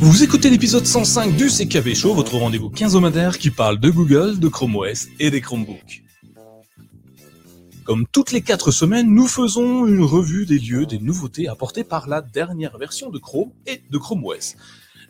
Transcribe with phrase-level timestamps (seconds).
[0.00, 4.48] Vous écoutez l'épisode 105 du CKB Show, votre rendez-vous quinzomadaire qui parle de Google, de
[4.48, 6.02] Chrome OS et des Chromebooks.
[7.84, 12.08] Comme toutes les quatre semaines, nous faisons une revue des lieux, des nouveautés apportées par
[12.08, 14.56] la dernière version de Chrome et de Chrome OS.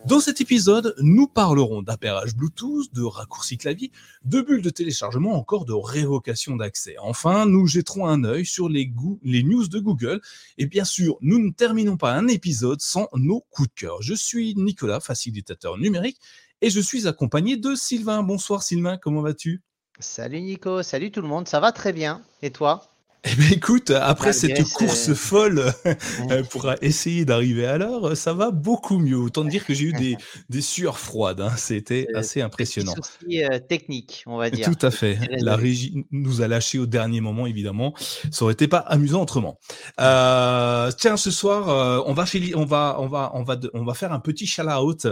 [0.04, 3.92] Dans cet épisode, nous parlerons d'appairage Bluetooth, de raccourcis clavier,
[4.24, 6.96] de bulles de téléchargement, encore de révocation d'accès.
[7.00, 8.92] Enfin, nous jetterons un œil sur les,
[9.22, 10.20] les, news de Google.
[10.58, 14.02] Et bien sûr, nous ne terminons pas un épisode sans nos coups de cœur.
[14.02, 16.18] Je suis Nicolas, facilitateur numérique,
[16.62, 18.24] et je suis accompagné de Sylvain.
[18.24, 19.62] Bonsoir Sylvain, comment vas-tu?
[20.00, 22.22] Salut Nico, salut tout le monde, ça va très bien.
[22.42, 22.91] Et toi?
[23.24, 28.50] Eh bien, écoute, après cette course folle euh, pour essayer d'arriver à l'heure, ça va
[28.50, 29.16] beaucoup mieux.
[29.16, 30.16] Autant dire que j'ai eu des,
[30.50, 31.40] des sueurs froides.
[31.40, 31.52] Hein.
[31.56, 32.94] C'était assez impressionnant.
[32.96, 34.66] Souci euh, technique, on va dire.
[34.66, 35.18] Tout à fait.
[35.38, 37.94] La régie nous a lâché au dernier moment, évidemment.
[38.32, 39.60] Ça aurait été pas amusant autrement.
[40.00, 42.24] Euh, tiens, ce soir, euh, on va,
[42.56, 45.06] on va, on va, on va, on va faire un petit shout-out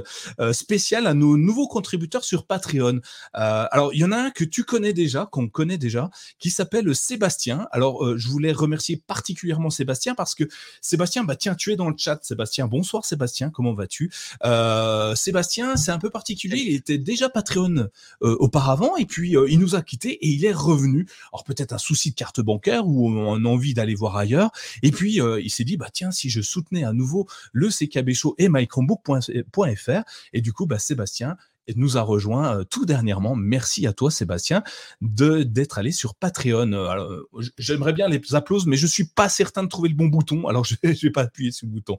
[0.51, 3.01] spécial à nos nouveaux contributeurs sur Patreon.
[3.35, 6.93] alors, il y en a un que tu connais déjà, qu'on connaît déjà, qui s'appelle
[6.93, 7.69] Sébastien.
[7.71, 10.45] Alors euh, je voulais remercier particulièrement Sébastien parce que
[10.81, 12.67] Sébastien, bah tiens, tu es dans le chat, Sébastien.
[12.67, 14.11] Bonsoir Sébastien, comment vas-tu?
[14.45, 16.59] Euh, Sébastien, c'est un peu particulier.
[16.59, 17.89] Il était déjà Patreon
[18.23, 21.07] euh, auparavant et puis il nous a quitté et il est revenu.
[21.33, 24.51] Alors peut-être un souci de carte bancaire ou une envie d'aller voir ailleurs.
[24.83, 28.35] Et puis il s'est dit bah tiens, si je soutenais à nouveau le CKB Show
[28.39, 31.37] et mychromebook.fr et du coup bah Sébastien
[31.77, 33.35] nous a rejoint euh, tout dernièrement.
[33.35, 34.63] Merci à toi, Sébastien,
[35.01, 36.73] de d'être allé sur Patreon.
[36.73, 37.21] Euh,
[37.59, 40.65] j'aimerais bien les applauses, mais je suis pas certain de trouver le bon bouton, alors
[40.65, 41.99] je, je vais pas appuyer sur le bouton.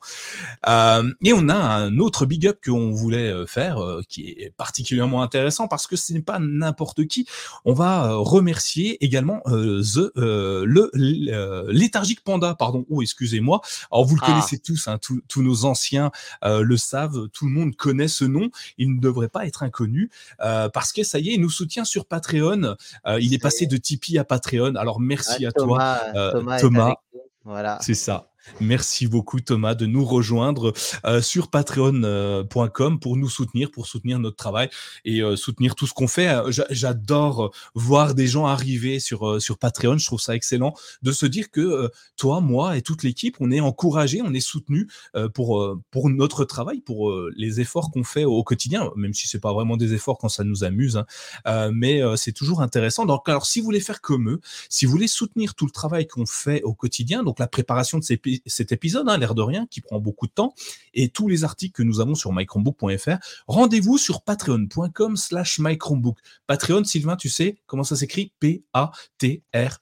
[0.68, 5.68] Euh, et on a un autre big up qu'on voulait faire, qui est particulièrement intéressant
[5.68, 7.28] parce que ce n'est pas n'importe qui.
[7.66, 12.86] On va remercier également the, le léthargique panda, pardon.
[12.90, 13.62] Oh, excusez-moi.
[13.92, 14.28] Alors vous le ah.
[14.28, 16.12] connaissez tous, hein, tous nos anciens
[16.44, 18.50] le savent, tout le monde connaît ce nom.
[18.78, 20.10] Il ne devrait pas être inconnu
[20.42, 22.76] euh, parce que ça y est, il nous soutient sur Patreon.
[23.08, 24.76] Euh, il est passé de Tipeee à Patreon.
[24.76, 26.00] Alors merci à toi,
[26.32, 26.60] Thomas.
[26.60, 26.96] Thomas
[27.44, 27.80] voilà.
[27.82, 28.31] C'est ça.
[28.60, 30.74] Merci beaucoup Thomas de nous rejoindre
[31.06, 34.70] euh, sur patreon.com pour nous soutenir, pour soutenir notre travail
[35.06, 36.30] et euh, soutenir tout ce qu'on fait.
[36.30, 41.26] Euh, j'adore voir des gens arriver sur, sur Patreon, je trouve ça excellent de se
[41.26, 44.88] dire que toi, moi et toute l'équipe, on est encouragé, on est soutenu
[45.34, 49.54] pour, pour notre travail, pour les efforts qu'on fait au quotidien, même si c'est pas
[49.54, 50.98] vraiment des efforts quand ça nous amuse,
[51.46, 51.72] hein.
[51.74, 53.06] mais c'est toujours intéressant.
[53.06, 56.08] Donc alors si vous voulez faire comme eux, si vous voulez soutenir tout le travail
[56.08, 59.68] qu'on fait au quotidien, donc la préparation de ces cet épisode, hein, l'air de rien,
[59.70, 60.54] qui prend beaucoup de temps,
[60.94, 66.18] et tous les articles que nous avons sur mychromebook.fr, rendez-vous sur patreon.com slash mychromebook.
[66.48, 68.34] Patreon, Sylvain, tu sais comment ça s'écrit?
[68.40, 69.80] P-A-T-R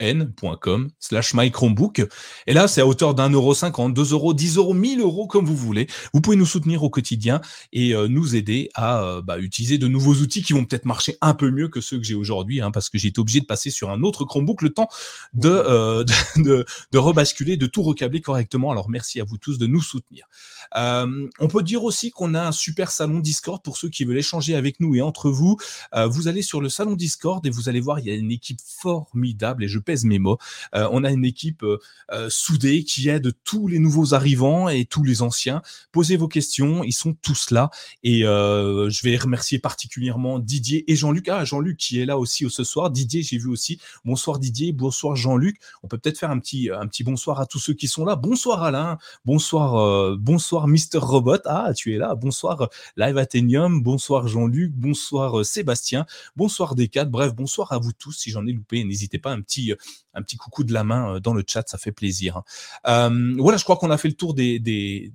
[0.00, 2.06] eon.com slash mychromebook.
[2.46, 5.44] Et là, c'est à hauteur d'un euro cinquante, deux euros, dix euros, mille euros, comme
[5.44, 5.86] vous voulez.
[6.12, 7.40] Vous pouvez nous soutenir au quotidien
[7.72, 11.16] et euh, nous aider à euh, bah, utiliser de nouveaux outils qui vont peut-être marcher
[11.20, 13.46] un peu mieux que ceux que j'ai aujourd'hui, hein, parce que j'ai été obligé de
[13.46, 14.88] passer sur un autre Chromebook le temps
[15.34, 16.04] de, euh,
[16.36, 18.70] de, rebasculer, de tout recabler correctement.
[18.70, 20.26] Alors, merci à vous tous de nous soutenir.
[20.74, 24.54] on peut dire aussi qu'on a un super salon Discord pour ceux qui veulent échanger
[24.54, 25.56] avec nous et entre vous.
[25.94, 28.60] vous allez sur le salon Discord et vous allez voir, il y a une équipe
[28.64, 30.38] formidable et je pèse mes mots.
[30.74, 31.78] Euh, on a une équipe euh,
[32.12, 35.62] euh, soudée qui aide tous les nouveaux arrivants et tous les anciens.
[35.92, 37.70] Posez vos questions, ils sont tous là
[38.02, 41.28] et je vais remercier particulièrement Didier et Jean-Luc.
[41.28, 42.90] Ah, Jean-Luc qui est là aussi ce soir.
[42.90, 43.80] Didier, j'ai vu aussi.
[44.04, 45.60] Bonsoir Didier, bonsoir Jean-Luc.
[45.82, 48.16] On peut peut-être faire un petit, un petit bonsoir à tous ceux qui sont là.
[48.16, 51.38] Bonsoir Alain, bonsoir, bonsoir Mister Robot.
[51.46, 52.14] Ah, tu es là.
[52.14, 57.04] Bonsoir Live Athenium, bonsoir Jean-Luc, bonsoir Sébastien, bonsoir Decat.
[57.04, 58.12] Bref, bonsoir à vous tous.
[58.12, 59.72] Si j'en ai loupé, n'hésitez pas un petit,
[60.14, 62.42] un petit coucou de la main euh, dans le chat, ça fait plaisir.
[62.86, 65.12] Euh, voilà, je crois qu'on a fait le tour des, des,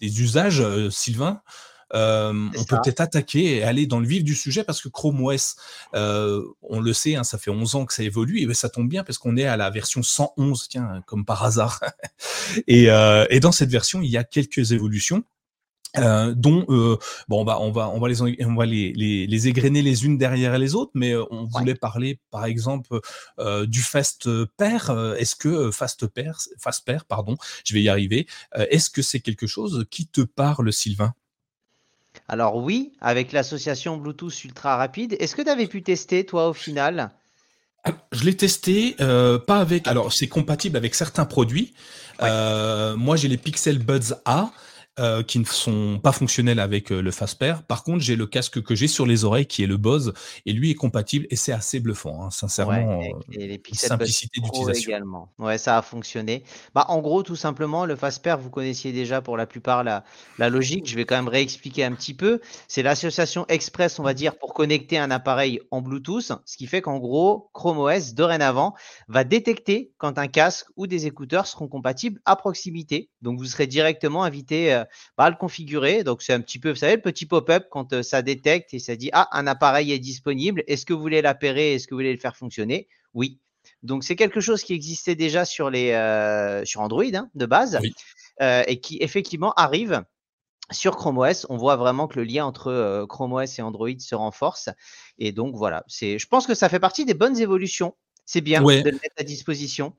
[0.00, 1.40] usages, euh, Sylvain.
[1.92, 5.56] On peut peut-être attaquer et aller dans le vif du sujet parce que Chrome OS,
[5.92, 8.88] on le sait, hein, ça fait 11 ans que ça évolue et ben, ça tombe
[8.88, 11.80] bien parce qu'on est à la version 111, tiens, comme par hasard.
[12.66, 12.88] et,
[13.30, 15.24] et, dans cette version, il y a quelques évolutions.
[15.98, 19.48] Euh, dont euh, bon bah on va on va les on va les, les, les
[19.48, 23.00] égrener les unes derrière les autres mais euh, on voulait parler par exemple
[23.66, 28.90] du fast pair est-ce que fast pair fast pair pardon je vais y arriver est-ce
[28.90, 31.14] que c'est quelque chose qui te parle Sylvain?
[32.28, 36.52] Alors oui avec l'association Bluetooth ultra rapide est-ce que tu avais pu tester toi au
[36.52, 37.10] final?
[38.10, 38.96] Je l'ai testé,
[39.46, 39.86] pas avec.
[39.86, 41.72] Alors, c'est compatible avec certains produits.
[42.20, 44.50] moi, j'ai les Pixel Buds A.
[44.98, 47.56] euh, qui ne sont pas fonctionnels avec euh, le Fasper.
[47.68, 50.14] Par contre, j'ai le casque que j'ai sur les oreilles qui est le Bose
[50.46, 53.00] et lui est compatible et c'est assez bluffant, hein, sincèrement.
[53.00, 54.88] Ouais, et, les simplicité d'utilisation.
[54.88, 55.30] également.
[55.38, 56.44] Ouais, ça a fonctionné.
[56.74, 60.02] Bah, en gros, tout simplement, le Fasper, vous connaissiez déjà pour la plupart la,
[60.38, 60.88] la logique.
[60.88, 62.40] Je vais quand même réexpliquer un petit peu.
[62.66, 66.80] C'est l'association express, on va dire, pour connecter un appareil en Bluetooth, ce qui fait
[66.80, 68.72] qu'en gros, Chrome OS, dorénavant,
[69.08, 73.10] va détecter quand un casque ou des écouteurs seront compatibles à proximité.
[73.20, 74.84] Donc, vous serez directement invité
[75.16, 76.04] à le configurer.
[76.04, 78.78] Donc, c'est un petit peu, vous savez, le petit pop-up quand euh, ça détecte et
[78.78, 80.62] ça dit Ah, un appareil est disponible.
[80.66, 81.74] Est-ce que vous voulez l'appairer?
[81.74, 82.88] Est-ce que vous voulez le faire fonctionner?
[83.14, 83.40] Oui.
[83.82, 87.78] Donc, c'est quelque chose qui existait déjà sur, les, euh, sur Android hein, de base
[88.40, 90.02] euh, et qui effectivement arrive
[90.72, 94.16] sur Chrome OS, on voit vraiment que le lien entre Chrome OS et Android se
[94.16, 94.68] renforce.
[95.18, 97.94] Et donc voilà, c'est, je pense que ça fait partie des bonnes évolutions.
[98.24, 99.94] C'est bien de le mettre à disposition.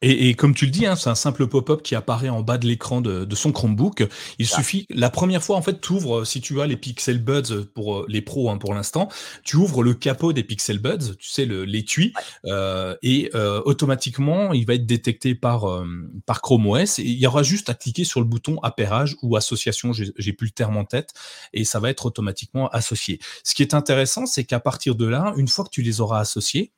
[0.00, 2.56] Et, et, comme tu le dis, hein, c'est un simple pop-up qui apparaît en bas
[2.56, 4.06] de l'écran de, de, son Chromebook.
[4.38, 7.66] Il suffit, la première fois, en fait, tu ouvres, si tu as les Pixel Buds
[7.74, 9.08] pour euh, les pros hein, pour l'instant,
[9.42, 12.12] tu ouvres le capot des Pixel Buds, tu sais, l'étui,
[12.44, 15.86] euh, et euh, automatiquement, il va être détecté par, euh,
[16.26, 17.00] par Chrome OS.
[17.00, 20.46] Et il y aura juste à cliquer sur le bouton appairage ou association, j'ai plus
[20.46, 21.12] le terme en tête,
[21.52, 23.18] et ça va être automatiquement associé.
[23.42, 26.20] Ce qui est intéressant, c'est qu'à partir de là, une fois que tu les auras
[26.20, 26.72] associés,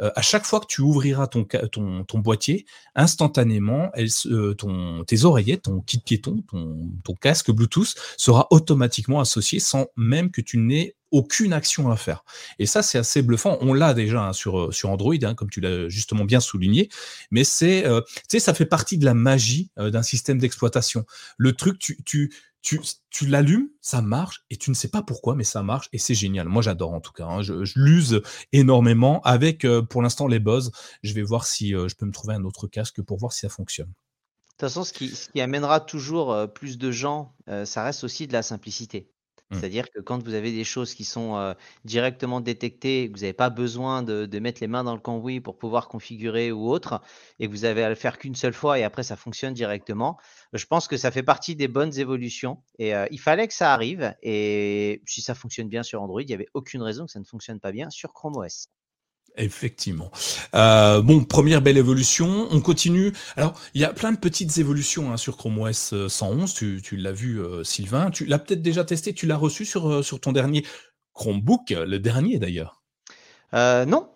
[0.00, 3.90] euh, à chaque fois que tu ouvriras ton, ton, boîtier, instantanément,
[4.26, 9.86] euh, ton, tes oreillettes, ton kit piéton, ton, ton casque Bluetooth sera automatiquement associé sans
[9.96, 12.22] même que tu n'aies aucune action à faire.
[12.58, 13.56] Et ça, c'est assez bluffant.
[13.62, 16.90] On l'a déjà hein, sur, euh, sur Android, hein, comme tu l'as justement bien souligné.
[17.30, 17.84] Mais c'est,
[18.28, 21.06] ça fait partie de la magie d'un système d'exploitation.
[21.38, 22.30] Le truc, tu,
[22.62, 26.14] tu, l'allumes, ça marche, et tu ne sais pas pourquoi, mais ça marche, et c'est
[26.14, 26.48] génial.
[26.48, 27.26] Moi, j'adore en tout cas.
[27.26, 27.42] Hein.
[27.42, 28.22] Je, l'use
[28.52, 30.70] énormément avec, euh, pour l'instant, les buzz.
[31.02, 33.40] Je vais voir si euh, je peux me trouver un autre casque pour voir si
[33.40, 33.88] ça fonctionne.
[33.88, 33.92] De
[34.52, 37.34] toute façon, ce qui, ce qui amènera toujours euh, plus de gens,
[37.64, 39.10] ça reste aussi de la simplicité.
[39.50, 39.56] Mmh.
[39.56, 41.54] C'est-à-dire que quand vous avez des choses qui sont
[41.84, 45.88] directement détectées, vous n'avez pas besoin de, mettre les mains dans le cambouis pour pouvoir
[45.88, 47.00] configurer ou autre,
[47.38, 50.18] et que vous avez à le faire qu'une seule fois et après ça fonctionne directement,
[50.52, 52.62] je pense que ça fait partie des bonnes évolutions.
[52.78, 54.14] Et il fallait que ça arrive.
[54.22, 57.24] Et si ça fonctionne bien sur Android, il n'y avait aucune raison que ça ne
[57.24, 58.68] fonctionne pas bien sur Chrome OS.
[59.36, 60.10] Effectivement.
[60.54, 62.48] Euh, bon, première belle évolution.
[62.50, 63.12] On continue.
[63.36, 66.52] Alors, il y a plein de petites évolutions hein, sur Chrome OS 111.
[66.54, 68.10] Tu, tu l'as vu, euh, Sylvain.
[68.10, 69.14] Tu l'as peut-être déjà testé.
[69.14, 70.64] Tu l'as reçu sur, euh, sur ton dernier
[71.14, 72.82] Chromebook, le dernier d'ailleurs?
[73.52, 74.08] non.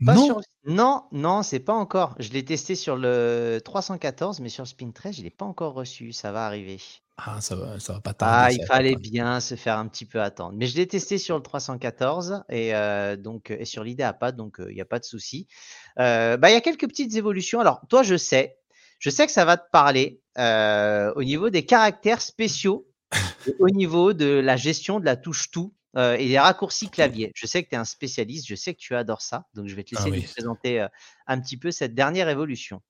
[0.00, 0.40] non?
[0.66, 2.14] Non, non, c'est pas encore.
[2.18, 6.12] Je l'ai testé sur le 314, mais sur Spin 13, je l'ai pas encore reçu.
[6.12, 6.78] Ça va arriver.
[7.26, 8.34] Ah, ça va, ça va pas tarder.
[8.34, 10.54] Ah, il fallait bien se faire un petit peu attendre.
[10.56, 14.74] Mais je l'ai testé sur le 314 et euh, donc et sur l'IdeaPad, donc il
[14.74, 15.46] n'y a pas de souci.
[15.98, 17.60] Euh, bah, il y a quelques petites évolutions.
[17.60, 18.56] Alors, toi, je sais,
[18.98, 22.88] je sais que ça va te parler euh, au niveau des caractères spéciaux,
[23.58, 27.32] au niveau de la gestion de la touche tout et des raccourcis clavier.
[27.34, 29.74] Je sais que tu es un spécialiste, je sais que tu adores ça, donc je
[29.74, 30.86] vais te ah laisser nous présenter
[31.26, 32.80] un petit peu cette dernière évolution.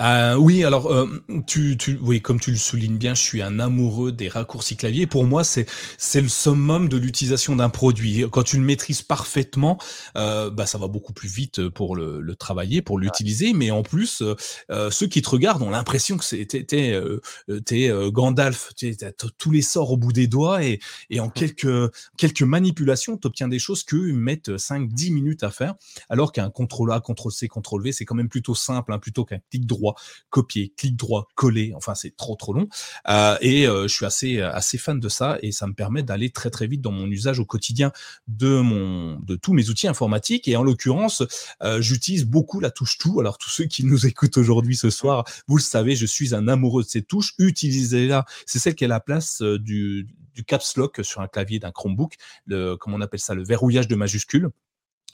[0.00, 1.08] Euh, oui, alors euh,
[1.48, 5.08] tu, tu, oui, comme tu le soulignes bien, je suis un amoureux des raccourcis clavier.
[5.08, 5.66] Pour moi, c'est
[5.98, 8.24] c'est le summum de l'utilisation d'un produit.
[8.30, 9.76] Quand tu le maîtrises parfaitement,
[10.16, 13.52] euh, bah ça va beaucoup plus vite pour le, le travailler, pour l'utiliser.
[13.54, 14.22] Mais en plus,
[14.70, 19.62] euh, ceux qui te regardent ont l'impression que c'est t'es t'es Gandalf, t'as tous les
[19.62, 20.78] sorts au bout des doigts et
[21.10, 25.74] et en quelques quelques manipulations, tu obtiens des choses que mettent 5-10 minutes à faire,
[26.08, 29.24] alors qu'un contrôle A, contrôle C, contrôle V, c'est quand même plutôt simple, hein, plutôt
[29.24, 29.87] qu'un clic droit
[30.30, 31.72] copier, clic droit, coller.
[31.74, 32.68] Enfin, c'est trop trop long.
[33.08, 36.30] Euh, et euh, je suis assez assez fan de ça et ça me permet d'aller
[36.30, 37.92] très très vite dans mon usage au quotidien
[38.26, 40.48] de mon de tous mes outils informatiques.
[40.48, 41.22] Et en l'occurrence,
[41.62, 43.20] euh, j'utilise beaucoup la touche tout.
[43.20, 46.48] Alors tous ceux qui nous écoutent aujourd'hui ce soir, vous le savez, je suis un
[46.48, 47.34] amoureux de ces touches.
[47.38, 48.24] Utilisez-la.
[48.46, 52.14] C'est celle qui est la place du du caps lock sur un clavier d'un Chromebook,
[52.46, 54.50] le, comment on appelle ça, le verrouillage de majuscules.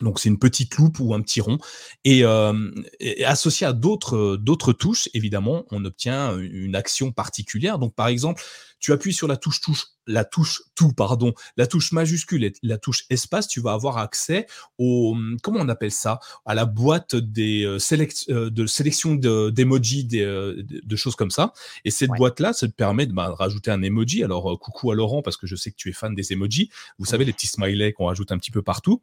[0.01, 1.59] Donc c'est une petite loupe ou un petit rond
[2.05, 2.71] et, euh,
[3.25, 7.79] associé à d'autres d'autres touches, évidemment, on obtient une action particulière.
[7.79, 8.43] Donc par exemple,
[8.81, 12.77] tu appuies sur la touche touche la touche tout pardon, la touche majuscule et la
[12.77, 14.47] touche espace, tu vas avoir accès
[14.79, 21.17] au comment on appelle ça, à la boîte des de sélection d'emoji de, de, choses
[21.17, 21.53] comme ça.
[21.85, 24.25] Et cette boîte là, ça te permet de, bah, rajouter un emoji.
[24.25, 26.69] Alors coucou à Laurent parce que je sais que tu es fan des emojis.
[26.99, 29.01] Vous savez les petits smileys qu'on rajoute un petit peu partout.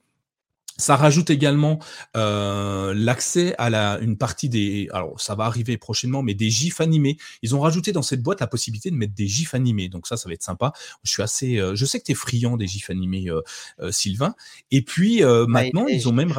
[0.82, 1.80] Ça rajoute également
[2.18, 4.90] euh, l'accès à la, une partie des.
[4.92, 7.18] Alors, ça va arriver prochainement, mais des gifs animés.
[7.42, 9.90] Ils ont rajouté dans cette boîte la possibilité de mettre des gifs animés.
[9.90, 10.74] Donc ça, ça va être sympa.
[11.04, 11.58] Je suis assez.
[11.58, 14.34] Euh, je sais que tu es friand des gifs animés, euh, Sylvain.
[14.72, 16.34] Et puis maintenant, ils ont même.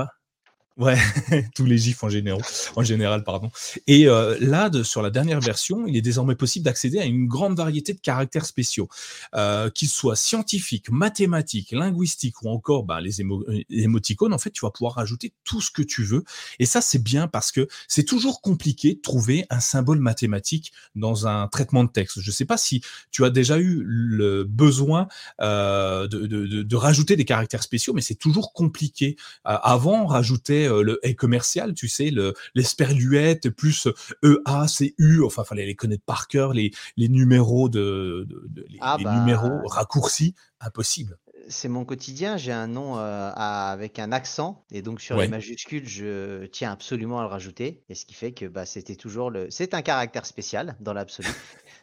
[0.78, 0.96] Ouais,
[1.54, 2.42] tous les gifs en général,
[2.76, 3.50] en général pardon.
[3.86, 7.56] Et euh, là, sur la dernière version, il est désormais possible d'accéder à une grande
[7.56, 8.88] variété de caractères spéciaux,
[9.34, 13.20] euh, qu'ils soient scientifiques, mathématiques, linguistiques ou encore bah, les,
[13.68, 14.32] émoticônes.
[14.32, 16.24] En fait, tu vas pouvoir rajouter tout ce que tu veux.
[16.58, 21.26] Et ça, c'est bien parce que c'est toujours compliqué de trouver un symbole mathématique dans
[21.26, 22.20] un traitement de texte.
[22.20, 25.06] Je ne sais pas si tu as déjà eu le besoin
[25.42, 29.16] euh, de, de, rajouter des caractères spéciaux, mais c'est toujours compliqué.
[29.46, 33.88] Euh, avant, on rajoutait euh, le E commercial, tu sais, le l'esperluette plus
[34.24, 38.26] E A C U, enfin fallait les connaître par cœur les les numéros de,
[38.68, 42.36] les, ah bah, numéros raccourcis, impossible c'est mon quotidien.
[42.36, 47.20] J'ai un nom euh, avec un accent et donc sur les majuscules, je tiens absolument
[47.20, 47.84] à le rajouter.
[47.88, 49.50] Et ce qui fait que bah, c'était toujours le.
[49.50, 51.28] C'est un caractère spécial dans l'absolu.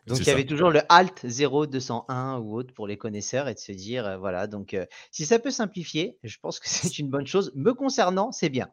[0.07, 3.59] Donc il y avait toujours le Alt 0201 ou autre pour les connaisseurs et de
[3.59, 4.47] se dire euh, voilà.
[4.47, 4.75] Donc
[5.11, 7.51] si ça peut simplifier, je pense que c'est une bonne chose.
[7.55, 8.69] Me concernant, c'est bien.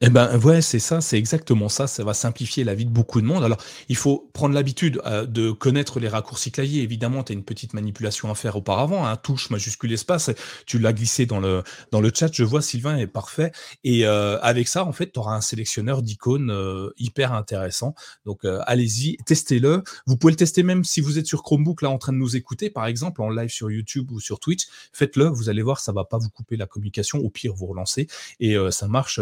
[0.00, 1.88] Eh ben ouais, c'est ça, c'est exactement ça.
[1.88, 3.42] Ça va simplifier la vie de beaucoup de monde.
[3.42, 6.84] Alors, il faut prendre l'habitude euh, de connaître les raccourcis clavier.
[6.84, 9.04] Évidemment, tu as une petite manipulation à faire auparavant.
[9.04, 10.30] Hein, touche, majuscule, espace.
[10.66, 12.32] Tu l'as glissé dans le dans le chat.
[12.32, 13.50] Je vois Sylvain est parfait.
[13.82, 17.96] Et euh, avec ça, en fait, tu auras un sélectionneur d'icônes euh, hyper intéressant.
[18.24, 19.82] Donc, allez-y, testez-le.
[20.06, 22.36] Vous pouvez le tester même si vous êtes sur Chromebook là en train de nous
[22.36, 24.66] écouter, par exemple, en live sur YouTube ou sur Twitch.
[24.92, 25.26] Faites-le.
[25.26, 27.18] Vous allez voir, ça va pas vous couper la communication.
[27.18, 28.06] Au pire, vous relancez
[28.38, 29.20] et ça marche.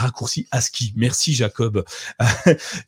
[0.00, 0.92] Raccourci ASCII.
[0.96, 1.84] Merci Jacob.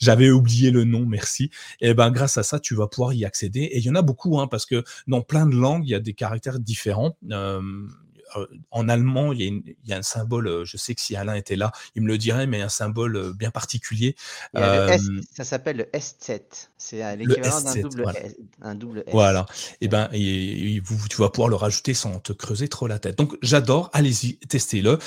[0.00, 1.44] J'avais oublié le nom, merci.
[1.80, 3.60] Et eh ben grâce à ça, tu vas pouvoir y accéder.
[3.60, 5.94] Et il y en a beaucoup, hein, parce que dans plein de langues, il y
[5.94, 7.16] a des caractères différents.
[7.30, 7.60] Euh,
[8.70, 11.72] en allemand, il y, a un symbole, euh, je sais que si Alain était là,
[11.94, 14.16] il me le dirait, mais un symbole euh, bien particulier.
[14.54, 16.40] ça s'appelle le S7.
[16.78, 18.24] C'est l'équivalent d'un double, voilà.
[18.24, 19.12] S, un double S.
[19.12, 19.46] Voilà.
[19.80, 23.16] Et eh ben, et, tu vas pouvoir le rajouter sans te creuser trop la tête.
[23.16, 23.90] Donc, j'adore.
[23.92, 24.98] Allez-y, testez-le.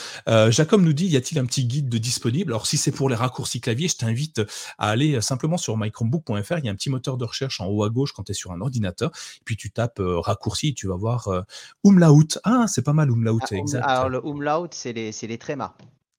[0.51, 2.51] Jacob nous dit, y a-t-il un petit guide de disponible?
[2.51, 4.41] Alors, si c'est pour les raccourcis clavier, je t'invite
[4.77, 6.57] à aller simplement sur mychromebook.fr.
[6.59, 8.35] Il y a un petit moteur de recherche en haut à gauche quand tu es
[8.35, 9.11] sur un ordinateur.
[9.43, 11.29] Puis tu tapes raccourci, tu vas voir
[11.83, 12.15] umlaut.
[12.43, 13.83] Ah, c'est pas mal ah, exact.
[13.85, 15.73] Alors, le umlaut, c'est les, les trémas.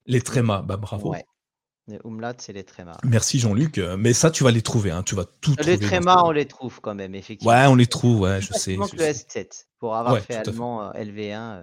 [0.06, 1.10] Les trémas, bah bravo.
[1.10, 1.24] Ouais.
[1.88, 2.96] Le umlaut, c'est les trémas.
[3.04, 3.78] Merci Jean-Luc.
[3.98, 4.90] Mais ça, tu vas les trouver.
[4.90, 5.02] Hein.
[5.02, 7.52] Tu vas tout les trémas, on les trouve quand même, effectivement.
[7.52, 8.76] Ouais, on les trouve, ouais, je sais.
[8.76, 11.62] Manque le S7 pour avoir fait allemand euh,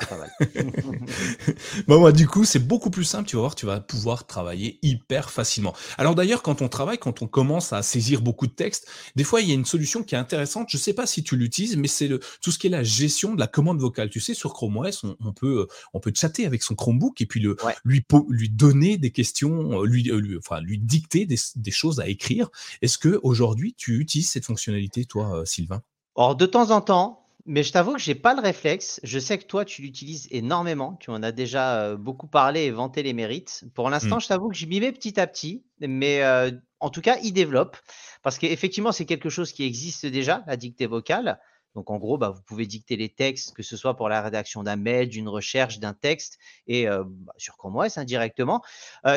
[0.00, 0.30] LV1 pas mal.
[1.88, 3.28] bon, moi, du coup, c'est beaucoup plus simple.
[3.28, 5.74] Tu vas voir, tu vas pouvoir travailler hyper facilement.
[5.98, 8.86] Alors d'ailleurs, quand on travaille, quand on commence à saisir beaucoup de textes,
[9.16, 10.68] des fois, il y a une solution qui est intéressante.
[10.70, 13.34] Je sais pas si tu l'utilises, mais c'est le, tout ce qui est la gestion
[13.34, 14.10] de la commande vocale.
[14.10, 17.40] Tu sais, sur Chrome OS, on, peut, on peut chatter avec son Chromebook et puis
[17.40, 22.08] le, lui, lui donner des questions, lui, lui, enfin, lui dicter des, des choses à
[22.08, 22.50] écrire.
[22.82, 25.82] Est-ce que aujourd'hui, tu utilises cette fonctionnalité, toi, Sylvain?
[26.14, 29.00] Or, de temps en temps, mais je t'avoue que j'ai pas le réflexe.
[29.04, 30.96] Je sais que toi, tu l'utilises énormément.
[31.00, 33.64] Tu en as déjà euh, beaucoup parlé et vanté les mérites.
[33.74, 34.20] Pour l'instant, mmh.
[34.20, 35.64] je t'avoue que je m'y mets petit à petit.
[35.80, 36.50] Mais euh,
[36.80, 37.76] en tout cas, il développe.
[38.22, 41.38] Parce qu'effectivement, c'est quelque chose qui existe déjà, la dictée vocale.
[41.76, 44.64] Donc, en gros, bah, vous pouvez dicter les textes, que ce soit pour la rédaction
[44.64, 48.62] d'un mail, d'une recherche, d'un texte, et euh, bah, sur Chrome OS indirectement.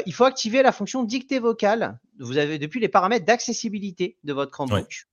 [0.05, 1.99] il faut activer la fonction dictée vocale.
[2.19, 5.08] Vous avez depuis les paramètres d'accessibilité de votre Chromebook.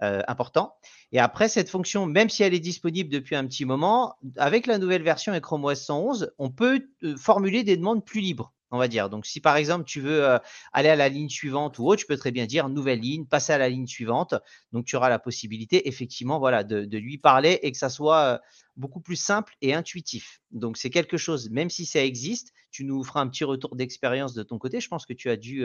[0.00, 0.74] Important.
[1.12, 4.78] Et après, cette fonction, même si elle est disponible depuis un petit moment, avec la
[4.78, 8.76] nouvelle version et Chrome OS 111, on peut euh, formuler des demandes plus libres on
[8.76, 9.08] va dire.
[9.08, 10.38] Donc, si par exemple tu veux euh,
[10.74, 13.54] aller à la ligne suivante ou autre, tu peux très bien dire nouvelle ligne, passer
[13.54, 14.34] à la ligne suivante.
[14.72, 18.38] Donc, tu auras la possibilité, effectivement, de, lui parler et que ça soit euh,
[18.76, 20.42] beaucoup plus simple et intuitif.
[20.50, 24.34] Donc, c'est quelque chose, même si ça existe, tu nous feras un petit retour d'expérience
[24.34, 24.82] de ton côté.
[24.82, 25.64] Je pense que tu as dû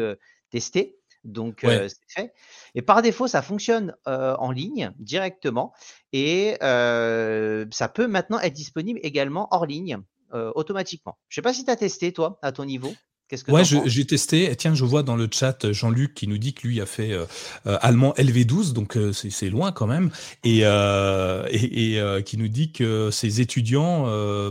[0.49, 0.97] tester.
[1.23, 2.33] Donc, c'est fait.
[2.75, 5.73] Et par défaut, ça fonctionne en ligne directement.
[6.11, 9.99] Et ça peut maintenant être disponible également hors ligne
[10.31, 11.17] automatiquement.
[11.29, 12.93] Je ne sais pas si tu as testé, toi, à ton niveau.
[13.33, 14.51] Qu'est-ce que ouais, j'ai testé.
[14.51, 17.11] Et tiens, je vois dans le chat Jean-Luc qui nous dit que lui a fait
[17.11, 17.25] euh,
[17.65, 20.11] euh, allemand LV12, donc euh, c'est loin quand même,
[20.43, 24.05] et, et, qui nous dit que ses étudiants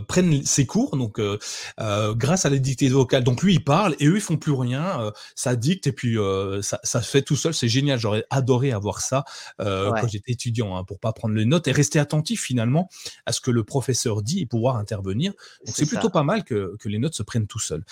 [0.05, 1.21] prennent ses cours, donc
[1.77, 3.23] grâce à la dictée vocale.
[3.23, 5.13] Donc lui, il parle et eux, ils font plus rien.
[5.33, 6.17] ça dicte et puis
[6.61, 7.53] ça, ça fait tout seul.
[7.53, 7.99] C'est génial.
[7.99, 9.23] J'aurais adoré avoir ça
[9.59, 12.89] quand j'étais étudiant, hein, pour pas prendre les notes et rester attentif finalement
[13.25, 15.31] à ce que le professeur dit et pouvoir intervenir.
[15.65, 17.85] Donc c'est plutôt pas mal que, que les notes se prennent tout seuls.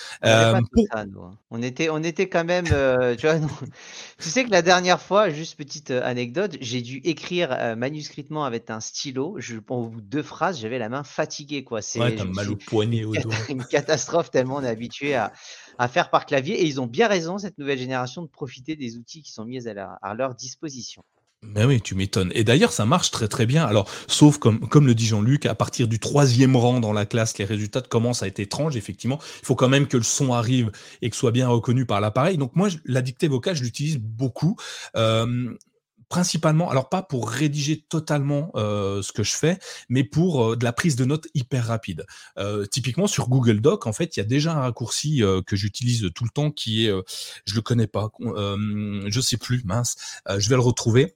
[0.92, 1.38] Hein.
[1.50, 3.38] On était, on était quand même, euh, tu vois,
[4.20, 8.44] tu sais que la dernière fois, juste petite euh, anecdote, j'ai dû écrire euh, manuscritement
[8.46, 9.36] avec un stylo.
[9.40, 11.82] Je pour deux phrases, j'avais la main fatiguée, quoi.
[11.82, 13.36] C'est ouais, mal au poignet, au doigt.
[13.50, 15.32] Une catastrophe tellement on est habitué à,
[15.78, 16.62] à, faire par clavier.
[16.62, 19.68] Et ils ont bien raison, cette nouvelle génération, de profiter des outils qui sont mis
[19.68, 21.04] à, à leur disposition.
[21.44, 22.32] Mais oui, tu m'étonnes.
[22.36, 23.66] Et d'ailleurs, ça marche très très bien.
[23.66, 27.38] Alors, sauf comme, comme le dit Jean-Luc, à partir du troisième rang dans la classe,
[27.40, 29.20] les résultats commencent à être étranges, effectivement.
[29.42, 30.72] Il faut quand même que le son arrive
[31.02, 32.38] et que soit bien reconnu par l'appareil.
[32.38, 34.56] Donc moi, la dictée vocale, je l'utilise beaucoup.
[34.96, 35.58] Euh,
[36.12, 39.58] principalement, alors pas pour rédiger totalement euh, ce que je fais,
[39.88, 42.06] mais pour euh, de la prise de notes hyper rapide.
[42.38, 46.10] Euh, typiquement sur Google Doc, en fait, il y a déjà un raccourci que j'utilise
[46.14, 46.92] tout le temps qui est,
[47.46, 49.96] je le connais pas, je sais plus, mince,
[50.38, 51.16] je vais le retrouver.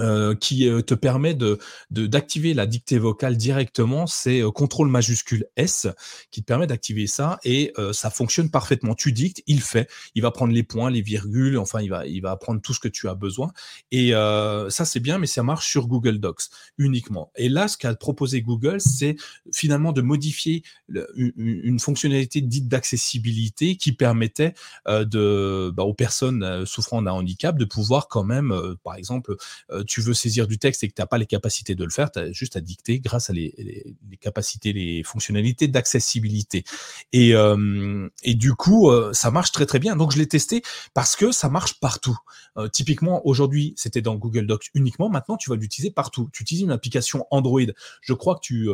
[0.00, 1.58] Euh, qui euh, te permet de
[1.90, 5.86] d'activer la dictée vocale directement, c'est euh, contrôle majuscule S
[6.30, 8.94] qui te permet d'activer ça et ça fonctionne parfaitement.
[8.94, 12.22] Tu dictes, il fait, il va prendre les points, les virgules, enfin il va il
[12.22, 13.52] va prendre tout ce que tu as besoin
[13.90, 16.44] et ça c'est bien, mais ça marche sur Google Docs
[16.78, 17.30] uniquement.
[17.36, 19.16] Et là, ce qu'a proposé Google, c'est
[19.52, 24.54] finalement de modifier une, une, fonctionnalité dite d'accessibilité qui permettait
[24.88, 29.36] de bah, aux personnes souffrant d'un handicap de pouvoir quand même, par exemple
[29.82, 32.10] tu veux saisir du texte et que tu n'as pas les capacités de le faire,
[32.10, 36.64] tu as juste à dicter grâce à les, capacités, les fonctionnalités d'accessibilité.
[37.12, 39.96] Et, euh, et du coup, euh, ça marche très très bien.
[39.96, 40.62] Donc je l'ai testé
[40.94, 42.18] parce que ça marche partout.
[42.56, 45.08] Euh, typiquement, aujourd'hui, c'était dans Google Docs uniquement.
[45.08, 46.28] Maintenant, tu vas l'utiliser partout.
[46.32, 47.60] Tu utilises une application Android.
[48.00, 48.68] Je crois que tu,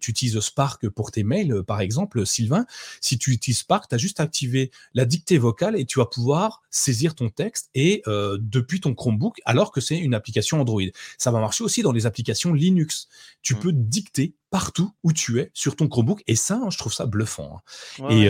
[0.00, 2.66] tu utilises Spark pour tes mails, par exemple, Sylvain.
[3.00, 6.62] Si tu utilises Spark, tu as juste activé la dictée vocale et tu vas pouvoir
[6.70, 10.82] saisir ton texte et depuis ton Chromebook, alors que c'est une application Android.
[11.18, 13.08] Ça va marcher aussi dans les applications Linux.
[13.42, 13.58] Tu mmh.
[13.58, 17.60] peux dicter partout où tu es sur ton Chromebook et ça, je trouve ça bluffant.
[18.00, 18.08] Hein.
[18.10, 18.28] et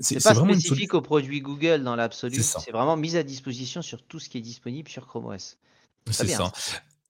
[0.00, 2.42] c'est pas vraiment spécifique aux produits Google dans l'absolu.
[2.42, 5.58] C'est vraiment mis à disposition sur tout ce qui est disponible sur Chrome OS.
[6.10, 6.52] C'est ça.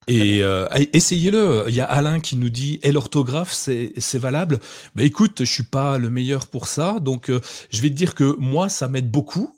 [0.06, 1.66] Et euh, essayez-le.
[1.68, 4.58] Il y a Alain qui nous dit et l'orthographe c'est valable.
[4.94, 7.40] Bah écoute, je suis pas le meilleur pour ça, donc euh,
[7.70, 9.54] je vais te dire que moi ça m'aide beaucoup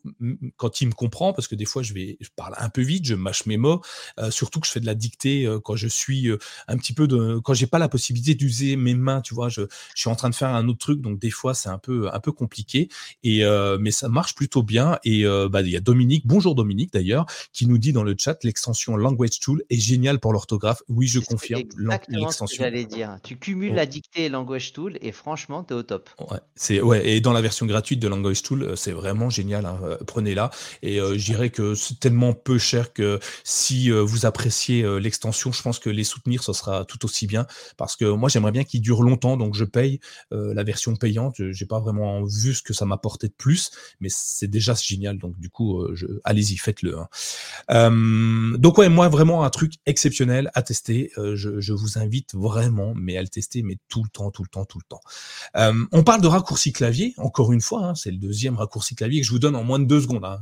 [0.57, 3.07] quand il me comprend parce que des fois je vais je parle un peu vite,
[3.07, 3.83] je mâche mes mots,
[4.19, 6.29] euh, surtout que je fais de la dictée euh, quand je suis
[6.67, 9.63] un petit peu de quand j'ai pas la possibilité d'user mes mains, tu vois, je,
[9.95, 12.11] je suis en train de faire un autre truc, donc des fois c'est un peu
[12.13, 12.89] un peu compliqué
[13.23, 13.45] et
[13.81, 17.67] mais ça marche plutôt bien et bah il y a Dominique, bonjour Dominique d'ailleurs, qui
[17.67, 20.83] nous dit dans le chat l'extension Language Tool est géniale pour l'orthographe.
[20.89, 21.63] Oui, je confirme.
[22.53, 23.19] J'allais dire.
[23.23, 26.11] Tu cumules la dictée et Language Tool et franchement, tu es au top.
[26.31, 29.67] Ouais, c'est, ouais, et dans la version gratuite de Language Tool, euh, c'est vraiment génial.
[29.67, 30.51] Hein, euh, prenez-la.
[30.83, 35.63] Et euh, je dirais que c'est tellement peu cher que si vous appréciez l'extension, je
[35.63, 37.47] pense que les soutenir, ce sera tout aussi bien.
[37.77, 41.37] Parce que moi, j'aimerais bien qu'il dure longtemps, donc je paye la version payante.
[41.51, 45.19] J'ai pas vraiment vu ce que ça m'apportait de plus, mais c'est déjà génial.
[45.19, 45.85] Donc du coup,
[46.25, 46.99] allez-y, faites-le.
[47.69, 48.57] Hein.
[48.59, 51.11] donc ouais, moi vraiment un truc exceptionnel à tester.
[51.19, 54.49] Euh, je, vous invite vraiment, mais à le tester, mais tout le temps, tout le
[54.49, 55.01] temps, tout le temps.
[55.57, 59.21] Euh, on parle de raccourci clavier, encore une fois, hein, c'est le deuxième raccourci clavier
[59.21, 60.25] que je vous donne en moins de deux secondes.
[60.25, 60.41] Hein.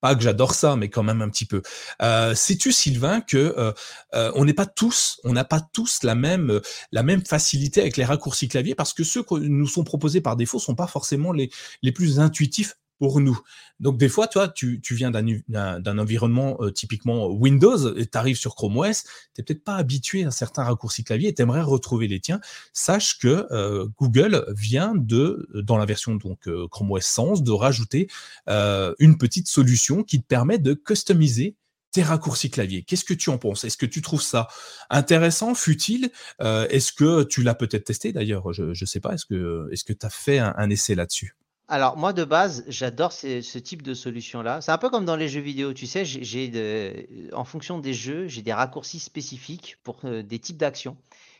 [0.00, 1.60] Pas que j'adore ça, mais quand même un petit peu.
[2.00, 3.74] Euh, Sais-tu, Sylvain, que
[4.12, 6.58] on n'est pas tous, on n'a pas tous la même
[6.90, 10.36] la même facilité avec les raccourcis clavier, parce que ceux qui nous sont proposés par
[10.36, 11.50] défaut sont pas forcément les
[11.82, 13.40] les plus intuitifs pour nous.
[13.80, 18.54] Donc des fois, toi, tu, viens d'un environnement euh, typiquement Windows et tu arrives sur
[18.54, 22.20] Chrome OS, tu peut-être pas habitué à certains raccourcis clavier et tu aimerais retrouver les
[22.20, 22.40] tiens.
[22.74, 27.50] Sache que euh, Google vient de, dans la version donc euh, Chrome OS 111, de
[27.52, 28.06] rajouter
[28.46, 31.56] une petite solution qui te permet de customiser
[31.92, 32.82] tes raccourcis clavier.
[32.82, 33.64] Qu'est-ce que tu en penses?
[33.64, 34.48] Est-ce que tu trouves ça
[34.90, 36.10] intéressant, futile?
[36.40, 38.52] Est-ce que tu l'as peut-être testé d'ailleurs?
[38.52, 39.14] Je ne sais pas.
[39.14, 41.34] Est-ce que est-ce que tu as fait un essai là-dessus?
[41.70, 44.60] Alors moi de base, j'adore ce type de solution-là.
[44.60, 48.26] C'est un peu comme dans les jeux vidéo, tu sais, j'ai en fonction des jeux,
[48.26, 50.96] j'ai des raccourcis spécifiques pour euh, des types d'actions.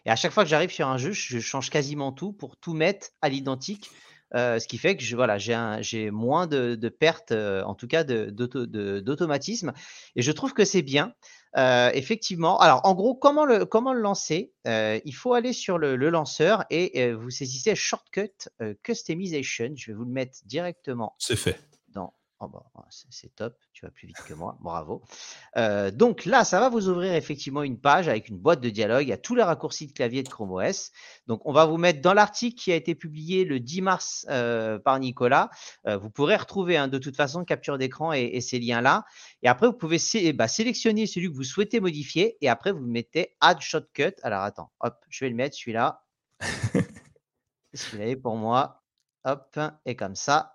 [0.07, 2.75] Et à chaque fois que j'arrive sur un jeu, je change quasiment tout pour tout
[2.75, 3.91] mettre à l'identique,
[4.37, 9.73] euh, ce qui fait que voilà, j'ai moins de, pertes, euh, en tout cas d'automatisme.
[10.15, 11.13] Et je trouve que c'est bien.
[11.57, 12.59] Euh, effectivement.
[12.61, 14.53] Alors, en gros, comment le, comment le lancer?
[14.67, 18.49] Euh, Il faut aller sur le, lanceur et euh, vous saisissez Shortcut
[18.83, 19.73] Customization.
[19.77, 21.15] Je vais vous le mettre directement.
[21.19, 21.59] C'est fait.
[22.43, 25.03] Oh bah, c'est top, tu vas plus vite que moi, bravo.
[25.59, 29.03] Euh, donc là, ça va vous ouvrir effectivement une page avec une boîte de dialogue.
[29.03, 30.91] Il y a tous les raccourcis de clavier de Chrome OS.
[31.27, 34.79] Donc on va vous mettre dans l'article qui a été publié le 10 mars euh,
[34.79, 35.51] par Nicolas.
[35.87, 39.05] Euh, vous pourrez retrouver hein, de toute façon capture d'écran et, ces liens-là.
[39.43, 39.99] Et après, vous pouvez
[40.33, 44.15] bah, sélectionner celui que vous souhaitez modifier et après vous mettez Add Shortcut.
[44.23, 46.03] Alors attends, hop, je vais le mettre celui-là.
[47.75, 48.83] celui-là est pour moi.
[49.27, 50.55] Hop, et comme ça.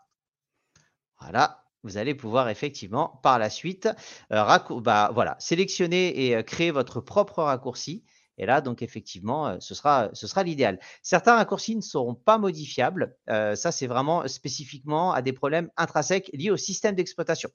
[1.19, 3.87] Voilà, vous allez pouvoir effectivement par la suite
[4.33, 8.03] euh, bah, voilà, sélectionner et euh, créer votre propre raccourci.
[8.37, 10.79] Et là, donc effectivement, euh, ce sera, ce sera l'idéal.
[11.03, 13.15] Certains raccourcis ne seront pas modifiables.
[13.27, 17.49] ça, c'est vraiment spécifiquement à des problèmes intrinsèques liés au système d'exploitation.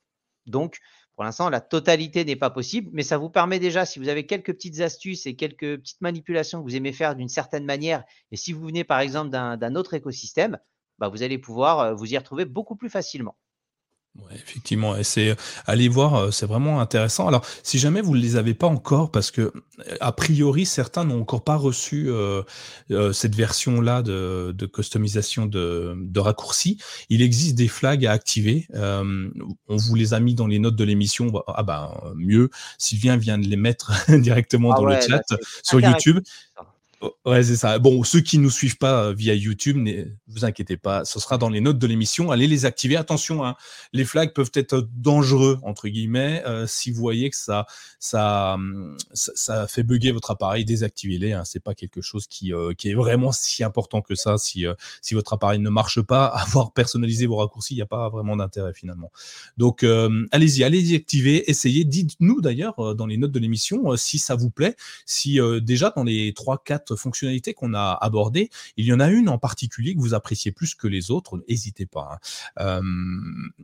[0.46, 0.78] Donc,
[1.16, 4.24] Pour l'instant, la totalité n'est pas possible, mais ça vous permet déjà, si vous avez
[4.26, 8.36] quelques petites astuces et quelques petites manipulations que vous aimez faire d'une certaine manière, et
[8.36, 10.58] si vous venez par exemple d'un autre écosystème,
[10.98, 13.36] bah, vous allez pouvoir vous y retrouver beaucoup plus facilement.
[14.16, 17.28] Ouais, effectivement, et c'est allez voir, euh, c'est vraiment intéressant.
[17.28, 19.52] Alors, si jamais vous ne les avez pas encore, parce que euh,
[20.00, 22.42] a priori certains n'ont encore pas reçu euh,
[23.12, 26.76] cette version-là de, de customisation de, de raccourcis,
[27.08, 28.66] il existe des flags à activer.
[28.74, 31.30] on vous les a mis dans les notes de l'émission.
[31.46, 35.22] Ah ben mieux, Sylvien vient de les mettre directement ah dans le chat
[35.62, 36.18] sur YouTube.
[37.24, 37.78] Ouais, c'est ça.
[37.78, 41.38] Bon, ceux qui nous suivent pas euh, via YouTube, ne vous inquiétez pas, ce sera
[41.38, 42.30] dans les notes de l'émission.
[42.30, 42.96] Allez les activer.
[42.96, 43.56] Attention, hein,
[43.94, 46.42] les flags peuvent être dangereux entre guillemets.
[46.46, 47.64] Euh, si vous voyez que ça,
[47.98, 48.58] ça,
[49.14, 51.32] ça, fait bugger votre appareil, désactivez-les.
[51.32, 51.44] Hein.
[51.46, 54.36] C'est pas quelque chose qui, euh, qui est vraiment si important que ça.
[54.36, 54.66] Si,
[55.00, 58.36] si votre appareil ne marche pas, avoir personnalisé vos raccourcis, il n'y a pas vraiment
[58.36, 59.10] d'intérêt finalement.
[59.56, 59.84] Donc,
[60.32, 61.50] allez-y, allez-y activer.
[61.50, 61.84] Essayez.
[61.84, 64.76] Dites-nous d'ailleurs dans les notes de l'émission si ça vous plaît.
[65.06, 69.38] Si déjà dans les 3-4 fonctionnalités qu'on a abordées, il y en a une en
[69.38, 72.18] particulier que vous appréciez plus que les autres, n'hésitez pas.
[72.58, 72.82] Hein.
[72.82, 72.82] Euh,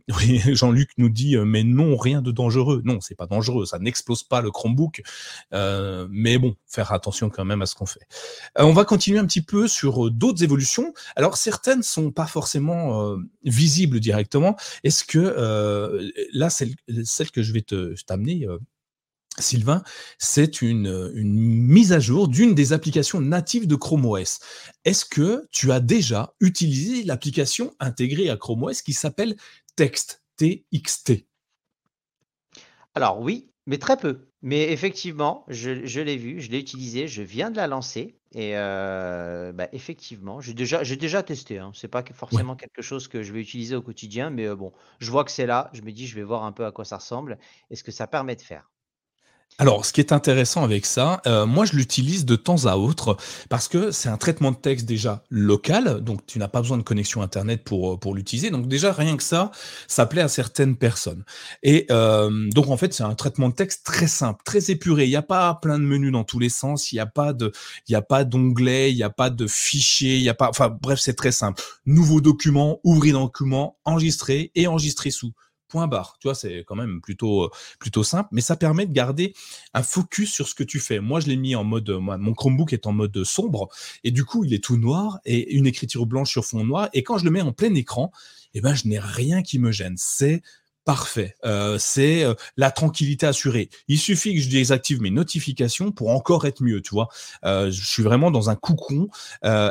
[0.55, 2.83] Jean-Luc nous dit, euh, mais non, rien de dangereux.
[2.85, 5.03] Non, c'est pas dangereux, ça n'explose pas le Chromebook,
[5.53, 8.07] euh, mais bon, faire attention quand même à ce qu'on fait.
[8.57, 10.93] on va continuer un petit peu sur d'autres évolutions.
[11.17, 14.57] Alors certaines sont pas forcément visibles directement.
[14.85, 18.47] Est-ce que là, celle, celle que je vais te t'amener
[19.39, 19.83] Sylvain,
[20.19, 24.39] c'est une, mise à jour d'une des applications natives de Chrome OS.
[24.85, 29.37] Est-ce que tu as déjà utilisé l'application intégrée à Chrome OS qui s'appelle
[29.77, 31.27] Text, TXT
[32.95, 34.27] Alors oui, mais très peu.
[34.43, 35.71] Mais effectivement, je,
[36.01, 38.15] l'ai vu, je l'ai utilisé, je viens de la lancer.
[38.33, 41.59] Et euh, bah, effectivement, j'ai déjà, déjà testé.
[41.59, 41.73] Hein.
[41.75, 44.73] Ce n'est pas forcément quelque chose que je vais utiliser au quotidien, mais euh, bon,
[45.01, 45.71] je vois que c'est là.
[45.73, 47.39] Je me dis, je vais voir un peu à quoi ça ressemble
[47.71, 48.71] et ce que ça permet de faire.
[49.59, 53.17] Alors, ce qui est intéressant avec ça, euh, moi je l'utilise de temps à autre
[53.49, 56.83] parce que c'est un traitement de texte déjà local, donc tu n'as pas besoin de
[56.83, 58.51] connexion internet pour euh, pour l'utiliser.
[58.51, 59.51] Donc déjà rien que ça,
[59.89, 61.25] ça plaît à certaines personnes.
[61.63, 65.05] Et euh, donc en fait c'est un traitement de texte très simple, très épuré.
[65.07, 67.33] Il n'y a pas plein de menus dans tous les sens, il n'y a pas
[67.33, 67.51] de,
[67.89, 70.51] il y a pas d'onglet, il n'y a pas de fichier, il y a pas,
[70.51, 71.63] enfin bref c'est très simple.
[71.87, 75.33] Nouveau document, ouvrir document, enregistrer et enregistrer sous
[75.69, 76.17] point barre.
[76.21, 79.35] Tu vois, c'est quand même plutôt, euh, plutôt simple, mais ça permet de garder
[79.75, 81.01] un focus sur ce que tu fais.
[81.01, 83.69] Moi, je l'ai mis en mode, mon Chromebook est en mode sombre,
[84.05, 86.89] et du coup, il est tout noir et une écriture blanche sur fond noir.
[86.93, 88.13] Et quand je le mets en plein écran,
[88.55, 89.97] eh ben, je n'ai rien qui me gêne.
[89.99, 90.43] C'est
[90.87, 91.35] parfait.
[91.45, 93.69] Euh, c'est euh, la tranquillité assurée.
[93.89, 97.09] Il suffit que je désactive mes notifications pour encore être mieux, tu vois.
[97.45, 99.09] Euh, je suis vraiment dans un coucon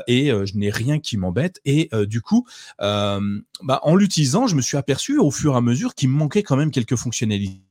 [0.08, 1.62] et je n'ai rien qui m'embête.
[1.66, 2.46] Et du coup,
[2.80, 6.44] bah, en l'utilisant, je me suis aperçu au fur et à mesure qu'il me manquait
[6.44, 7.62] quand même quelques fonctionnalités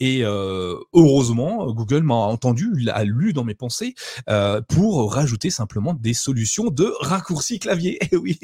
[0.00, 3.94] et euh, heureusement, Google m'a entendu, a lu dans mes pensées
[4.28, 8.02] euh, pour rajouter simplement des solutions de raccourcis clavier.
[8.02, 8.38] Et eh oui,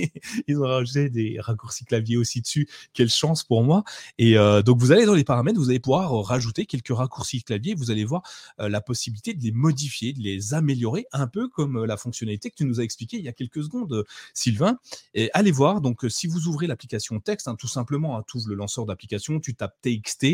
[0.46, 2.68] ils ont rajouté des raccourcis clavier aussi dessus.
[2.92, 3.82] Quelle chance pour moi.
[4.18, 7.74] Et euh, donc vous allez dans les paramètres, vous allez pouvoir rajouter quelques raccourcis clavier.
[7.74, 8.22] Vous allez voir
[8.58, 12.66] la possibilité de les modifier, de les améliorer, un peu comme la fonctionnalité que tu
[12.66, 14.78] nous as expliqué il y a quelques secondes, Sylvain.
[15.14, 15.80] Et allez voir.
[15.80, 19.40] Donc si vous ouvrez l'application texte, hein, tout simplement, hein, tu ouvres le lanceur d'application,
[19.40, 20.24] tu tapes TXT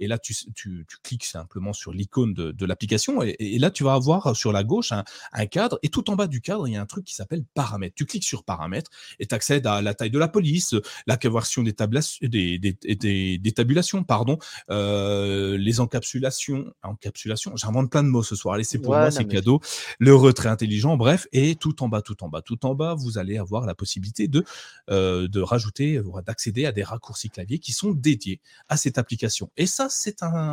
[0.00, 3.94] et là tu, tu tu, cliques simplement sur l'icône de, l'application et, là, tu vas
[3.94, 6.80] avoir sur la gauche un, cadre et tout en bas du cadre, il y a
[6.80, 7.94] un truc qui s'appelle paramètres.
[7.96, 10.74] Tu cliques sur paramètres et tu accèdes à la taille de la police,
[11.06, 11.74] la conversion des,
[12.22, 14.38] des, des, des, tabulations, pardon,
[14.70, 19.26] euh, les encapsulations, encapsulation, j'invente plein de mots ce soir, allez, c'est pour moi, c'est
[19.26, 19.60] cadeau,
[19.98, 23.18] le retrait intelligent, bref, et tout en bas, tout en bas, tout en bas, vous
[23.18, 24.44] allez avoir la possibilité de,
[24.90, 29.50] euh, de rajouter, d'accéder à des raccourcis clavier qui sont dédiés à cette application.
[29.56, 30.51] Et ça, c'est un,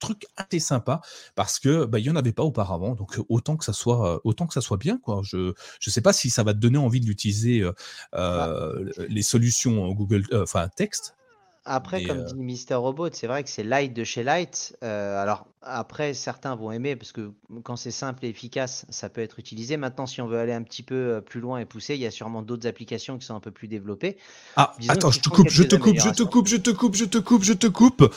[0.00, 1.00] truc assez sympa
[1.34, 4.46] parce que bah, il y en avait pas auparavant donc autant que ça soit autant
[4.46, 5.22] que ça soit bien quoi.
[5.24, 7.72] Je je sais pas si ça va te donner envie d'utiliser euh,
[8.12, 8.72] bah
[9.08, 11.14] les solutions Google enfin texte
[11.64, 14.76] après, comme dit Mister Robot, c'est vrai que c'est Light de chez Light.
[14.82, 19.38] alors, après, certains vont aimer parce que quand c'est simple et efficace, ça peut être
[19.38, 19.76] utilisé.
[19.76, 22.06] Maintenant, si on veut aller un petit peu euh, plus loin et pousser, il y
[22.06, 24.16] a sûrement d'autres applications qui sont un peu plus développées.
[24.56, 27.04] Ah, attends, je te coupe, je te coupe, je te coupe, je te coupe, je
[27.04, 28.14] te coupe, je te coupe.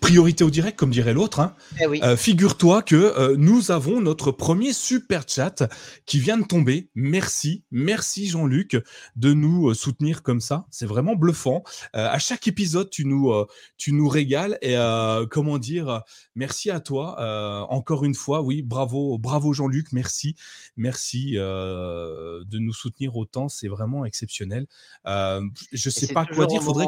[0.00, 1.40] Priorité au direct, comme dirait l'autre.
[1.40, 1.54] Hein.
[1.80, 2.00] Eh oui.
[2.02, 5.62] Euh, figure-toi que euh, nous avons notre premier super chat
[6.04, 6.90] qui vient de tomber.
[6.94, 8.76] Merci, merci Jean-Luc
[9.16, 10.66] de nous soutenir comme ça.
[10.70, 11.62] C'est vraiment bluffant.
[11.94, 13.32] à chaque épisode, tu nous,
[13.76, 14.76] tu nous régales et
[15.30, 16.02] comment dire,
[16.34, 20.36] merci à toi euh, encore une fois, oui, bravo, bravo Jean-Luc, merci,
[20.76, 24.66] merci euh, de nous soutenir autant, c'est vraiment exceptionnel.
[25.06, 26.62] Euh, je sais pas quoi dire.
[26.62, 26.86] Faudrait.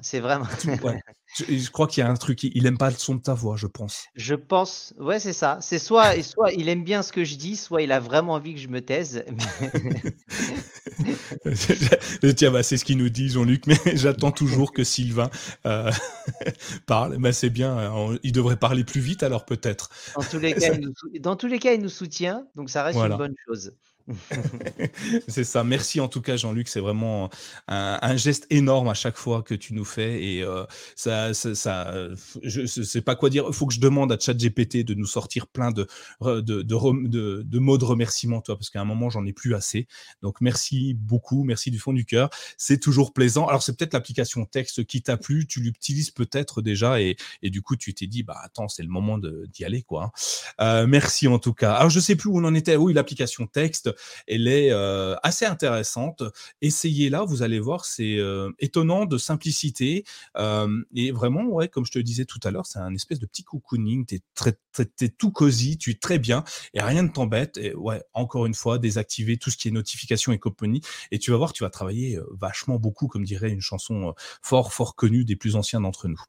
[0.00, 0.46] C'est vraiment.
[1.36, 3.56] Je, crois qu'il y a un truc, il aime pas le son de ta voix,
[3.56, 4.04] je pense.
[4.14, 5.58] Je pense, ouais, c'est ça.
[5.60, 8.54] C'est soit, soit il aime bien ce que je dis, soit il a vraiment envie
[8.54, 9.24] que je me taise.
[12.36, 15.30] Tiens, bah, c'est ce qu'il nous dit, Jean-Luc, mais j'attends toujours que Sylvain
[15.66, 15.90] euh,
[16.86, 17.18] parle.
[17.18, 19.90] Bah, c'est bien, euh, il devrait parler plus vite alors peut-être.
[20.16, 22.82] Dans, tous les cas, il nous, dans tous les cas, il nous soutient, donc ça
[22.82, 23.72] reste une bonne chose.
[25.28, 25.64] c'est ça.
[25.64, 26.68] Merci en tout cas, Jean-Luc.
[26.68, 27.30] C'est vraiment
[27.68, 30.22] un, geste énorme à chaque fois que tu nous fais.
[30.22, 30.64] Et euh,
[30.94, 31.94] ça, ça,
[32.42, 33.44] je ne sais pas quoi dire.
[33.48, 35.86] Il faut que je demande à ChatGPT de nous sortir plein de,
[36.20, 39.86] de, mots de remerciement, toi, parce qu'à un moment, j'en ai plus assez.
[40.22, 41.44] Donc, merci beaucoup.
[41.44, 42.30] Merci du fond du cœur.
[42.58, 43.46] C'est toujours plaisant.
[43.46, 45.46] Alors, c'est peut-être l'application texte qui t'a plu.
[45.46, 47.00] Tu l'utilises peut-être déjà.
[47.00, 50.04] Et, et, du coup, tu t'es dit, bah, attends, c'est le moment d'y aller, quoi.
[50.04, 50.10] Hein.
[50.60, 51.72] Euh, merci en tout cas.
[51.74, 52.76] Alors, je sais plus où on en était.
[52.76, 53.93] Oui, l'application texte
[54.26, 56.22] elle est euh, assez intéressante.
[56.60, 60.04] Essayez-la, vous allez voir, c'est euh, étonnant de simplicité.
[60.36, 63.26] Euh, et vraiment, ouais, comme je te disais tout à l'heure, c'est un espèce de
[63.26, 64.06] petit cocooning.
[64.06, 64.20] Tu
[65.04, 67.56] es, tout cosy, tu es très bien et rien ne t'embête.
[67.56, 70.80] Et ouais, encore une fois, désactiver tout ce qui est notification et compagnie.
[71.10, 74.94] Et tu vas voir, tu vas travailler vachement beaucoup, comme dirait une chanson fort, fort
[74.94, 76.20] connue des plus anciens d'entre nous.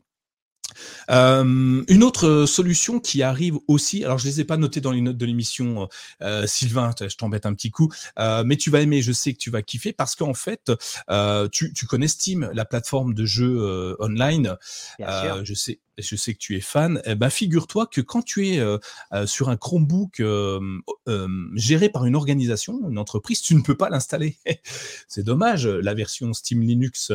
[1.10, 5.02] Euh, une autre solution qui arrive aussi, alors je les ai pas notées dans les
[5.02, 5.88] notes de l'émission,
[6.22, 9.40] euh, Sylvain, je t'embête un petit coup, euh, mais tu vas aimer, je sais que
[9.40, 10.72] tu vas kiffer parce qu'en fait,
[11.52, 14.56] tu, tu, connais Steam, la plateforme de jeux online.
[15.00, 18.60] je sais, je sais que tu es fan, eh ben, figure-toi que quand tu es
[18.60, 18.78] euh,
[19.14, 20.60] euh, sur un Chromebook euh,
[21.56, 24.38] géré par une organisation, une entreprise, tu ne peux pas l'installer.
[25.08, 27.12] C'est dommage, la version Steam Linux.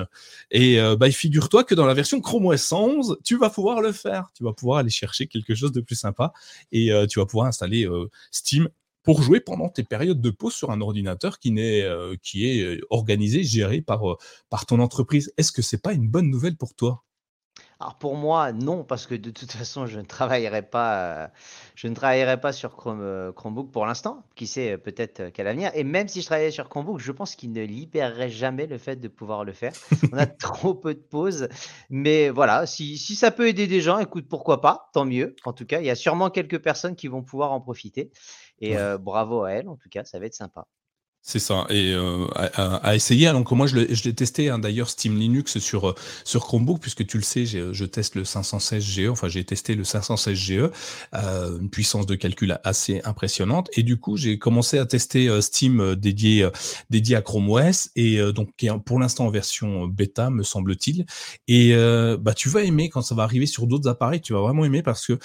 [0.51, 4.31] Et bah, figure-toi que dans la version Chrome OS 11, tu vas pouvoir le faire.
[4.35, 6.33] Tu vas pouvoir aller chercher quelque chose de plus sympa
[6.73, 7.89] et tu vas pouvoir installer
[8.31, 8.69] Steam
[9.03, 11.87] pour jouer pendant tes périodes de pause sur un ordinateur qui, est,
[12.23, 14.03] qui est organisé, géré par,
[14.49, 15.33] par ton entreprise.
[15.37, 17.05] Est-ce que c'est pas une bonne nouvelle pour toi?
[17.81, 21.29] Alors pour moi, non, parce que de toute façon, je ne travaillerai pas, euh,
[21.75, 24.23] je ne travaillerai pas sur Chrome, euh, Chromebook pour l'instant.
[24.35, 25.71] Qui sait, euh, peut-être qu'à l'avenir.
[25.75, 28.97] Et même si je travaillais sur Chromebook, je pense qu'il ne libérerait jamais le fait
[28.97, 29.73] de pouvoir le faire.
[30.13, 31.49] On a trop peu de pauses.
[31.89, 35.35] Mais voilà, si, si ça peut aider des gens, écoute, pourquoi pas, tant mieux.
[35.47, 38.11] En tout cas, il y a sûrement quelques personnes qui vont pouvoir en profiter.
[38.61, 40.67] Et bravo à elles, en tout cas, ça va être sympa.
[41.23, 43.31] C'est ça, et euh, à, essayer.
[43.31, 47.19] Donc moi, je l'ai testé hein, d'ailleurs Steam Linux sur euh, sur Chromebook, puisque tu
[47.19, 49.09] le sais, je teste le 516 GE.
[49.11, 50.71] Enfin, j'ai testé le 516 GE,
[51.15, 53.69] euh, une puissance de calcul assez impressionnante.
[53.75, 56.49] Et du coup, j'ai commencé à tester euh, Steam euh, dédié
[56.89, 61.05] dédié à Chrome OS, et donc qui est pour l'instant en version bêta, me semble-t-il.
[61.49, 61.75] Et
[62.19, 64.23] bah tu vas aimer quand ça va arriver sur d'autres appareils.
[64.23, 65.19] Tu vas vraiment aimer parce que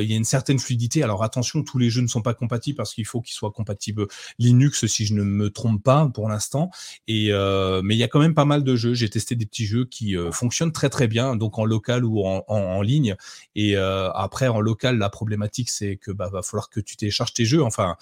[0.00, 1.02] il y a une certaine fluidité.
[1.02, 4.06] Alors attention, tous les jeux ne sont pas compatibles parce qu'il faut qu'ils soient compatibles
[4.38, 6.70] Linux si je ne me trompe pas pour l'instant.
[7.08, 8.94] Et euh, mais il y a quand même pas mal de jeux.
[8.94, 12.22] J'ai testé des petits jeux qui euh, fonctionnent très très bien, donc en local ou
[12.24, 13.16] en, ligne.
[13.54, 17.32] Et euh, après en local, la problématique c'est que bah va falloir que tu télécharges
[17.32, 17.62] tes jeux.
[17.62, 17.96] Enfin,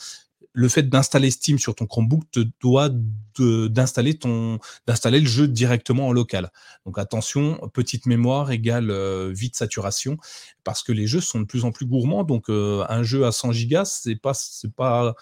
[0.52, 2.90] le fait d'installer Steam sur ton Chromebook te doit
[3.38, 6.50] d'installer ton d'installer le jeu directement en local.
[6.86, 8.92] Donc attention, petite mémoire égale
[9.32, 10.16] vite saturation
[10.62, 12.24] parce que les jeux sont de plus en plus gourmands.
[12.24, 15.14] Donc un jeu à 100 gigas, c'est pas c'est pas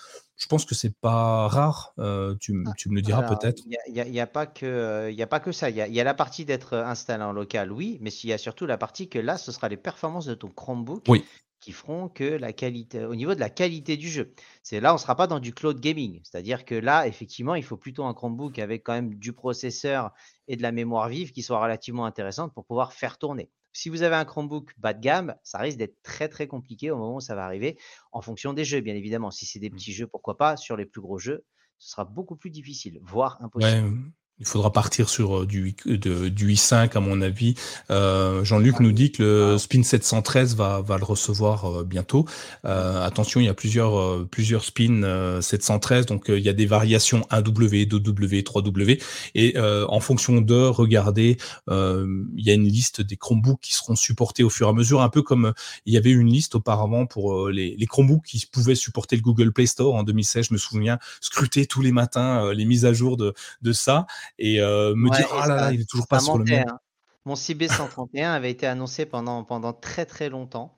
[0.42, 1.94] je pense que c'est pas rare.
[2.00, 3.62] Euh, tu, ah, tu, me le diras peut-être.
[3.64, 5.70] Il n'y a, a, pas que, il a pas que ça.
[5.70, 8.32] Il y a, y a, la partie d'être installé en local, oui, mais il y
[8.32, 11.24] a surtout la partie que là, ce sera les performances de ton Chromebook oui.
[11.60, 14.34] qui feront que la qualité, au niveau de la qualité du jeu.
[14.64, 16.20] C'est là, on ne sera pas dans du cloud gaming.
[16.24, 20.10] C'est-à-dire que là, effectivement, il faut plutôt un Chromebook avec quand même du processeur
[20.48, 23.48] et de la mémoire vive qui soit relativement intéressante pour pouvoir faire tourner.
[23.72, 26.98] Si vous avez un Chromebook bas de gamme, ça risque d'être très très compliqué au
[26.98, 27.78] moment où ça va arriver,
[28.12, 29.30] en fonction des jeux, bien évidemment.
[29.30, 29.74] Si c'est des mmh.
[29.74, 30.56] petits jeux, pourquoi pas.
[30.56, 31.44] Sur les plus gros jeux,
[31.78, 34.12] ce sera beaucoup plus difficile, voire impossible.
[34.42, 37.54] Il faudra partir sur euh, du, de, du i5 à mon avis.
[37.92, 42.26] Euh, Jean-Luc nous dit que le Spin 713 va, va le recevoir euh, bientôt.
[42.64, 46.66] Euh, attention, il y a plusieurs, euh, plusieurs Spin 713, donc il y a des
[46.66, 49.00] variations 1W, 2W, 3W.
[49.36, 51.36] Et en fonction de, regardez,
[51.68, 55.02] il y a une liste des Chromebooks qui seront supportés au fur et à mesure,
[55.02, 55.52] un peu comme
[55.86, 59.52] il y avait une liste auparavant pour les, les Chromebooks qui pouvaient supporter le Google
[59.52, 60.46] Play Store en 2016.
[60.48, 64.06] Je me souviens scruter tous les matins les mises à jour de, de ça
[64.38, 66.68] et euh, me dire ah là là, il est toujours pas sur le même.
[66.68, 66.78] Hein.
[67.24, 70.76] Mon CB131 avait été annoncé pendant, pendant très très longtemps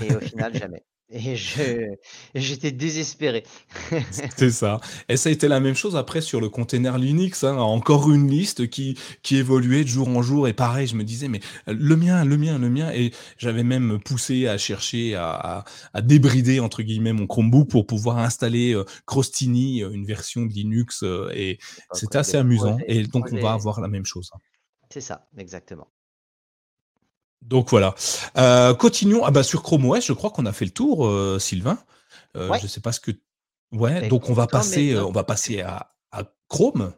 [0.00, 0.84] et au final jamais.
[1.12, 1.96] Et je,
[2.36, 3.42] j'étais désespéré.
[4.36, 4.80] C'est ça.
[5.08, 7.42] Et ça a été la même chose après sur le container Linux.
[7.42, 7.56] Hein.
[7.56, 10.46] Encore une liste qui, qui évoluait de jour en jour.
[10.46, 12.92] Et pareil, je me disais, mais le mien, le mien, le mien.
[12.92, 18.18] Et j'avais même poussé à chercher à, à, débrider, entre guillemets, mon Chromebook pour pouvoir
[18.18, 21.02] installer euh, Crostini, euh, une version de Linux.
[21.02, 21.58] Euh, et
[21.92, 22.78] c'était assez amusant.
[22.86, 24.30] Et donc, on va avoir la même chose.
[24.92, 25.88] C'est ça, exactement.
[27.42, 27.94] Donc voilà.
[28.78, 29.24] continuons.
[29.24, 31.78] Ah bah sur Chrome OS, je crois qu'on a fait le tour, Sylvain.
[32.34, 33.12] Je ne sais pas ce que.
[33.72, 34.08] Ouais.
[34.08, 36.92] donc on va passer, on va passer à, à Chrome.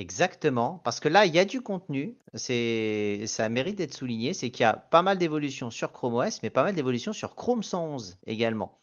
[0.00, 4.50] Exactement, parce que là, il y a du contenu, c'est, ça mérite d'être souligné, c'est
[4.50, 7.62] qu'il y a pas mal d'évolutions sur Chrome OS, mais pas mal d'évolutions sur Chrome
[7.62, 8.80] 111 également.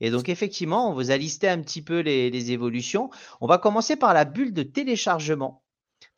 [0.00, 3.08] Et donc, effectivement, on vous a listé un petit peu les, évolutions.
[3.40, 5.62] On va commencer par la bulle de téléchargement.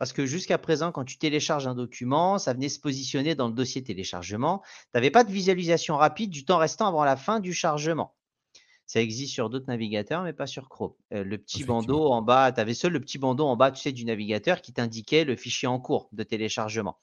[0.00, 3.52] Parce que jusqu'à présent, quand tu télécharges un document, ça venait se positionner dans le
[3.52, 4.62] dossier téléchargement.
[4.64, 8.14] Tu n'avais pas de visualisation rapide du temps restant avant la fin du chargement.
[8.86, 10.94] Ça existe sur d'autres navigateurs, mais pas sur Chrome.
[11.12, 13.82] Euh, le petit bandeau en bas, tu avais seul le petit bandeau en bas, tu
[13.82, 16.96] sais, du navigateur qui t'indiquait le fichier en cours de téléchargement.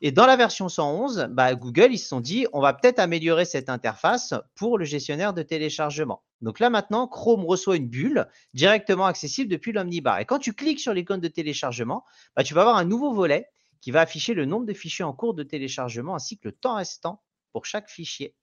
[0.00, 3.44] Et dans la version 111, bah, Google, ils se sont dit, on va peut-être améliorer
[3.44, 6.22] cette interface pour le gestionnaire de téléchargement.
[6.40, 10.20] Donc là, maintenant, Chrome reçoit une bulle directement accessible depuis l'Omnibar.
[10.20, 12.04] Et quand tu cliques sur l'icône de téléchargement,
[12.36, 13.48] bah, tu vas avoir un nouveau volet
[13.80, 16.76] qui va afficher le nombre de fichiers en cours de téléchargement ainsi que le temps
[16.76, 18.34] restant pour chaque fichier.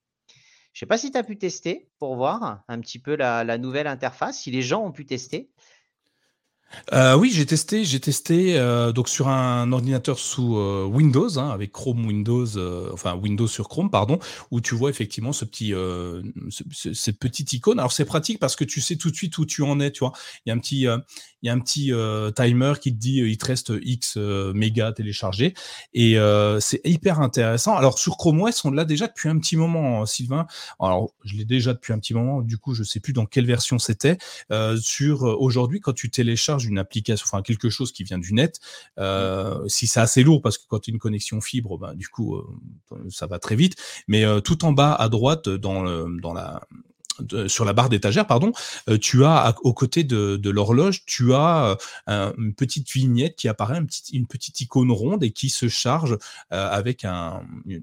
[0.73, 3.57] Je ne sais pas si tu as pu tester pour voir un petit peu la,
[3.57, 5.49] nouvelle interface, si les gens ont pu tester.
[6.93, 11.49] Euh, oui, j'ai testé, j'ai testé euh, donc sur un ordinateur sous euh, Windows, hein,
[11.49, 12.45] avec Chrome Windows,
[12.93, 14.19] enfin Windows sur Chrome, pardon,
[14.51, 15.73] où tu vois effectivement ce petit,
[16.93, 17.79] cette petite icône.
[17.79, 19.99] Alors c'est pratique parce que tu sais tout de suite où tu en es, tu
[19.99, 20.13] vois.
[20.45, 21.91] Il y a un petit, il y a un petit
[22.35, 25.53] timer qui te dit il te reste X mégas téléchargés
[25.93, 26.17] et
[26.59, 27.75] c'est hyper intéressant.
[27.75, 30.47] Alors sur Chrome OS, on l'a déjà depuis un petit moment, Sylvain.
[30.79, 32.41] Alors je l'ai déjà depuis un petit moment.
[32.41, 34.17] Du coup, je sais plus dans quelle version c'était.
[34.79, 38.59] sur aujourd'hui, quand tu télécharges une application, enfin quelque chose qui vient du net,
[39.67, 42.41] si c'est assez lourd parce que quand tu as une connexion fibre, ben, du coup
[43.09, 43.75] ça va très vite.
[44.07, 46.67] Mais tout en bas à droite dans dans la
[47.47, 48.51] sur la barre d'étagère, pardon,
[48.89, 51.77] euh, tu as aux côtés de, de l'horloge, tu as
[52.09, 55.67] euh, une petite vignette qui apparaît, une petite, une petite icône ronde et qui se
[55.67, 56.17] charge
[56.53, 57.41] euh, avec un,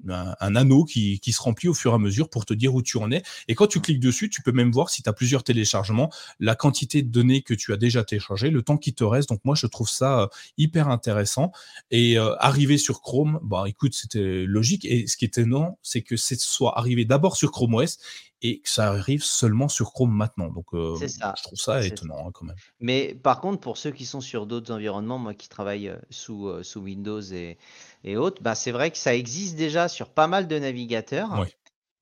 [0.09, 2.81] un, anneau qui, qui, se remplit au fur et à mesure pour te dire où
[2.81, 3.23] tu en es.
[3.47, 6.55] Et quand tu cliques dessus, tu peux même voir si tu as plusieurs téléchargements, la
[6.55, 9.29] quantité de données que tu as déjà téléchargées, le temps qui te reste.
[9.29, 11.51] Donc moi, je trouve ça hyper intéressant.
[11.91, 14.85] Et arriver sur Chrome, bah écoute, c'était logique.
[14.85, 17.97] Et ce qui est étonnant, c'est que c'est soit arrivé d'abord sur Chrome OS
[18.43, 20.49] et que ça arrive seulement sur Chrome maintenant.
[20.49, 22.57] Donc, euh, je trouve ça étonnant hein, quand même.
[22.81, 26.49] Mais par contre, pour ceux qui sont sur d'autres environnements, moi qui travaille euh, sous,
[26.49, 27.57] euh, sous Windows et,
[28.03, 31.45] et autres, bah, c'est vrai que ça existe déjà sur pas mal de navigateurs.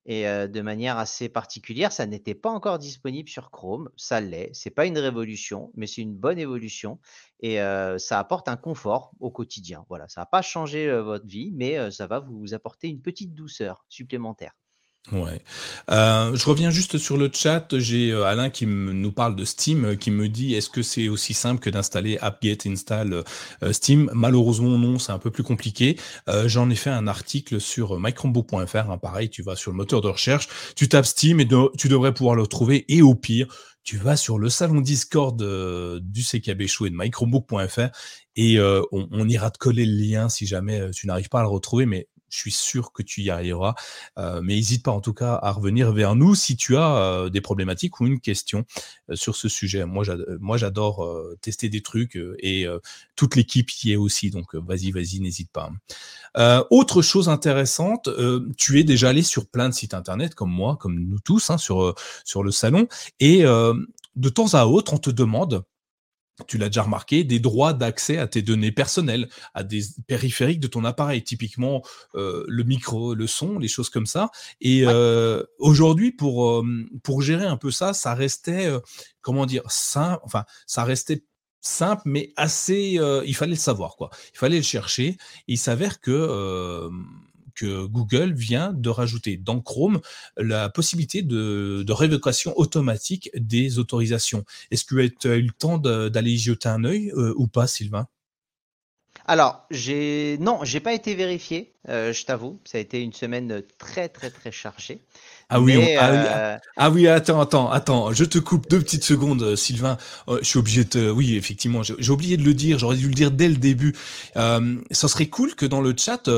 [0.04, 3.88] Et de manière assez particulière, ça n'était pas encore disponible sur Chrome.
[3.96, 4.50] Ça l'est.
[4.52, 6.98] C'est pas une révolution, mais c'est une bonne évolution.
[7.38, 7.58] Et
[7.98, 9.84] ça apporte un confort au quotidien.
[9.88, 13.84] Voilà, ça va pas changer votre vie, mais ça va vous apporter une petite douceur
[13.88, 14.56] supplémentaire.
[15.10, 15.42] Ouais.
[15.90, 17.76] Euh, je reviens juste sur le chat.
[17.76, 21.08] J'ai euh, Alain qui nous parle de Steam, euh, qui me dit est-ce que c'est
[21.08, 23.24] aussi simple que d'installer apt-get install
[23.72, 24.10] Steam?
[24.14, 25.98] Malheureusement non, c'est un peu plus compliqué.
[26.46, 28.90] J'en ai fait un article sur mychromebook.fr.
[28.90, 32.14] Hein, pareil, tu vas sur le moteur de recherche, tu tapes Steam et tu devrais
[32.14, 32.84] pouvoir le trouver.
[32.88, 33.46] Et au pire,
[33.82, 35.36] tu vas sur le salon Discord
[36.00, 37.88] du CKB Show et de mychromebook.fr
[38.36, 41.48] et on, on, ira te coller le lien si jamais tu n'arrives pas à le
[41.48, 41.86] retrouver.
[41.86, 43.74] Mais je suis sûr que tu y arriveras.
[44.18, 47.28] Euh, mais n'hésite pas en tout cas à revenir vers nous si tu as euh,
[47.28, 48.64] des problématiques ou une question
[49.10, 49.84] euh, sur ce sujet.
[49.84, 50.04] Moi,
[50.56, 51.08] j'adore
[51.40, 52.66] tester des trucs et
[53.16, 54.30] toute l'équipe y est aussi.
[54.30, 55.70] Donc, vas-y, vas-y, n'hésite pas.
[56.70, 58.08] autre chose intéressante,
[58.56, 61.58] tu es déjà allé sur plein de sites internet comme moi, comme nous tous, hein,
[61.58, 62.86] sur, sur le salon.
[63.20, 65.64] Et de temps à autre, on te demande
[66.46, 70.66] tu l'as déjà remarqué, des droits d'accès à tes données personnelles, à des périphériques de
[70.66, 71.82] ton appareil, typiquement
[72.14, 74.30] euh, le micro, le son, les choses comme ça.
[74.60, 76.64] Et euh, aujourd'hui, pour, euh,
[77.02, 78.70] pour gérer un peu ça, ça restait,
[79.20, 81.24] comment dire, simple, enfin, ça restait
[81.60, 84.10] simple, mais assez, il fallait le savoir, quoi.
[84.34, 85.16] Il fallait le chercher.
[85.46, 86.90] il s'avère que
[87.54, 90.00] que Google vient de rajouter dans Chrome
[90.36, 94.44] la possibilité de, révocation automatique des autorisations.
[94.70, 97.66] Est-ce que tu as eu le temps d'aller y jeter un œil euh, ou pas,
[97.66, 98.06] Sylvain?
[99.26, 102.58] Alors, j'ai non, j'ai pas été vérifié, euh, je t'avoue.
[102.64, 105.00] Ça a été une semaine très très très chargée.
[105.48, 109.54] Ah oui, ah, euh, ah, oui, attends, attends, attends, je te coupe deux petites secondes,
[109.54, 109.96] Sylvain.
[110.28, 112.78] je suis obligé de, oui, effectivement, j'ai oublié de le dire.
[112.78, 113.94] J'aurais dû le dire dès le début.
[114.34, 116.28] ça serait cool que dans le chat,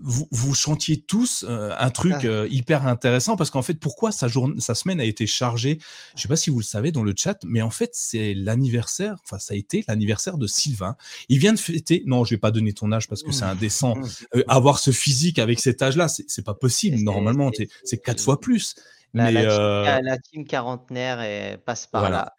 [0.00, 2.26] vous, vous chantiez tous euh, un truc ah.
[2.26, 5.78] euh, hyper intéressant parce qu'en fait, pourquoi sa, journée, sa semaine a été chargée?
[6.16, 9.16] Je sais pas si vous le savez dans le chat, mais en fait, c'est l'anniversaire,
[9.24, 10.96] enfin, ça a été l'anniversaire de Sylvain.
[11.28, 13.96] Il vient de fêter, non, je vais pas donner ton âge parce que c'est indécent.
[13.96, 14.08] Mmh.
[14.36, 16.98] Euh, avoir ce physique avec cet âge-là, c'est pas possible.
[16.98, 17.50] Normalement,
[17.84, 18.74] c'est quatre fois plus.
[19.14, 22.34] La, mais la, team, quarantenaire passe par là.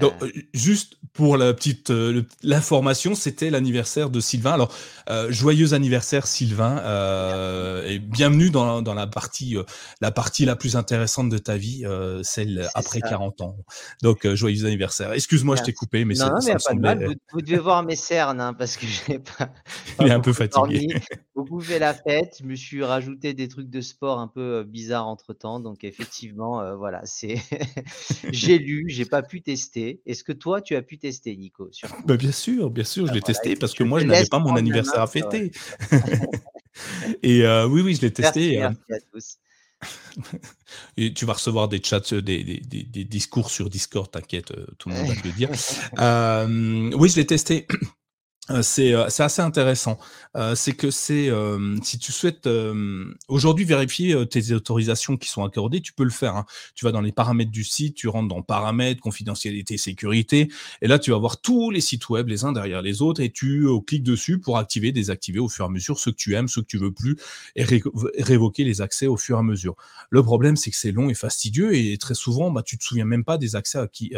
[0.00, 0.12] Donc,
[0.52, 1.92] juste pour la petite
[2.42, 4.52] l'information, c'était l'anniversaire de Sylvain.
[4.52, 4.72] Alors,
[5.30, 6.76] joyeux anniversaire Sylvain
[7.84, 9.56] et bienvenue dans, dans la partie
[10.00, 11.84] la partie la plus intéressante de ta vie,
[12.22, 13.56] celle après 40 ans.
[14.02, 15.12] Donc, joyeux anniversaire.
[15.12, 17.16] Excuse-moi, je t'ai coupé, mais non, non, mais pas de mal.
[17.32, 19.50] Vous, devez voir mes cernes hein, parce que j'ai pas.
[20.00, 21.00] Il est un peu fatigué.
[21.34, 22.36] Beaucoup fait la fête.
[22.40, 25.58] Je me suis rajouté des trucs de sport un peu bizarres entre temps.
[25.58, 27.36] Donc, effectivement, voilà, c'est.
[28.30, 31.70] j'ai lu, j'ai pas pu tester est-ce que toi, tu as pu tester, Nico
[32.06, 34.38] bah, Bien sûr, bien sûr, je ah, l'ai testé parce que moi, je n'avais pas
[34.38, 35.52] mon anniversaire à fêter.
[37.22, 38.58] et euh, oui, oui, je l'ai testé.
[38.58, 38.96] Merci, euh.
[38.96, 39.38] à tous.
[40.96, 44.94] Et tu vas recevoir des chats, euh, des, des, discours sur Discord, t'inquiète, tout le
[44.94, 45.50] monde va te le dire.
[46.98, 47.66] oui, je l'ai testé.
[48.50, 49.98] Euh, euh, c'est assez intéressant.
[50.36, 51.30] Euh, c'est que c'est
[51.82, 52.48] si tu souhaites
[53.28, 56.36] aujourd'hui vérifier tes autorisations qui sont accordées, tu peux le faire.
[56.36, 56.44] Hein.
[56.74, 60.48] Tu vas dans les paramètres du site, tu rentres dans paramètres, confidentialité, sécurité,
[60.82, 63.30] et là tu vas voir tous les sites web les uns derrière les autres et
[63.30, 66.48] tu cliques dessus pour activer, désactiver au fur et à mesure ceux que tu aimes,
[66.48, 67.16] ceux que tu veux plus,
[67.56, 67.64] et
[68.18, 69.76] révoquer les accès au fur et à mesure.
[70.10, 73.04] Le problème c'est que c'est long et fastidieux et très souvent bah tu te souviens
[73.04, 74.12] même pas des accès à qui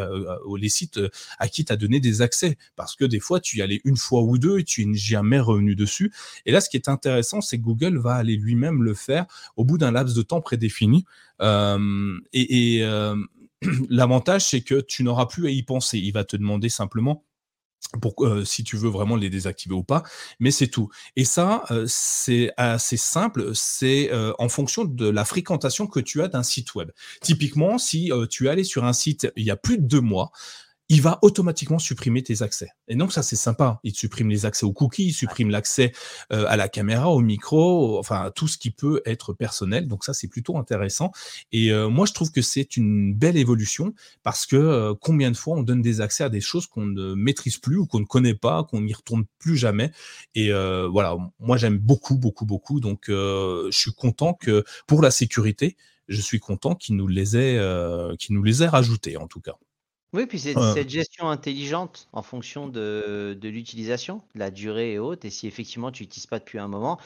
[0.59, 1.01] les sites
[1.39, 3.97] à qui tu as donné des accès parce que des fois tu y allais une
[3.97, 6.13] fois ou deux et tu n'es jamais revenu dessus.
[6.45, 9.65] Et là, ce qui est intéressant, c'est que Google va aller lui-même le faire au
[9.65, 11.05] bout d'un laps de temps prédéfini.
[11.43, 13.17] Euh, et, euh,
[13.91, 15.99] l'avantage, c'est que tu n'auras plus à y penser.
[15.99, 17.25] Il va te demander simplement
[18.21, 20.03] euh, si tu veux vraiment les désactiver ou pas,
[20.41, 20.89] mais c'est tout.
[21.15, 26.43] Et ça, c'est assez simple, c'est en fonction de la fréquentation que tu as d'un
[26.43, 26.91] site web.
[27.21, 30.33] Typiquement, si tu es allé sur un site il y a plus de deux mois,
[30.89, 32.69] il va automatiquement supprimer tes accès.
[32.89, 33.81] Et donc ça c'est sympa.
[33.83, 35.93] Il supprime les accès aux cookies, il supprime l'accès
[36.33, 39.89] euh, à la caméra, au micro, enfin tout ce qui peut être personnel.
[39.89, 41.11] Donc ça c'est plutôt intéressant.
[41.51, 45.37] Et euh, moi je trouve que c'est une belle évolution parce que euh, combien de
[45.37, 48.05] fois on donne des accès à des choses qu'on ne maîtrise plus ou qu'on ne
[48.05, 49.91] connaît pas, qu'on n'y retourne plus jamais.
[50.35, 52.81] Et voilà, moi j'aime beaucoup beaucoup beaucoup.
[52.81, 55.77] Donc je suis content que pour la sécurité,
[56.09, 57.61] je suis content qu'il nous les ait,
[58.19, 59.57] qu'il nous les ait rajoutés en tout cas.
[60.13, 65.31] Oui, puis c'est cette gestion intelligente en fonction de, l'utilisation, la durée est haute, et
[65.31, 66.99] si effectivement tu n'utilises pas depuis un moment,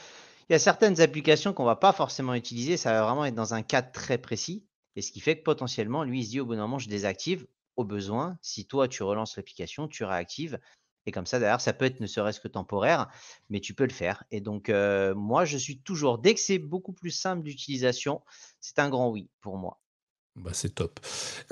[0.49, 3.55] il y a certaines applications qu'on va pas forcément utiliser, ça va vraiment être dans
[3.55, 4.65] un cas très précis,
[4.97, 6.89] et ce qui fait que potentiellement, lui, il se dit au bout d'un moment, je
[6.89, 7.47] désactive,
[7.77, 10.61] au besoin, si toi tu relances l'application, tu réactives,
[11.07, 13.09] et comme ça, d'ailleurs, ça peut être ne serait-ce que temporaire,
[13.49, 14.25] mais tu peux le faire.
[14.31, 18.23] Et donc, euh, moi, je suis toujours, dès que c'est beaucoup plus simple d'utilisation,
[18.61, 19.81] c'est un grand oui pour moi.
[20.37, 21.01] Bah, c'est top.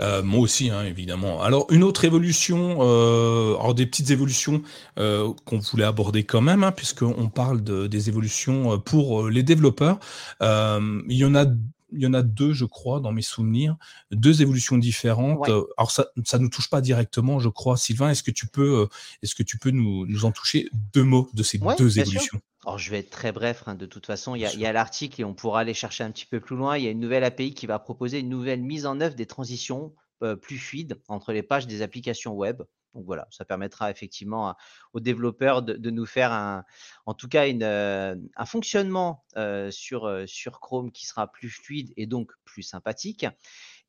[0.01, 1.43] Euh, moi aussi, hein, évidemment.
[1.43, 4.63] Alors, une autre évolution, euh, alors des petites évolutions
[4.99, 9.99] euh, qu'on voulait aborder quand même, hein, puisqu'on parle de, des évolutions pour les développeurs.
[10.41, 11.45] il y en a
[11.93, 13.77] il y en a deux, je crois, dans mes souvenirs,
[14.11, 15.49] deux évolutions différentes.
[15.49, 17.77] Alors ça, ça nous touche pas directement, je crois.
[17.77, 18.89] Sylvain, est-ce que tu peux,
[19.23, 22.41] est-ce que tu peux nous, nous en toucher deux mots de ces deux évolutions?
[22.65, 25.25] Alors, je vais être très bref, hein, de toute façon, il y a, l'article et
[25.25, 26.77] on pourra aller chercher un petit peu plus loin.
[26.77, 29.27] Il y a une nouvelle API qui va proposer une nouvelle mise en œuvre des
[29.27, 32.63] transitions euh, plus fluides entre les pages des applications web.
[32.95, 34.55] Donc voilà, ça permettra effectivement
[34.93, 36.65] aux développeurs de, nous faire un,
[37.07, 41.93] en tout cas une, euh, un fonctionnement euh, sur, sur Chrome qui sera plus fluide
[41.97, 43.27] et donc plus sympathique.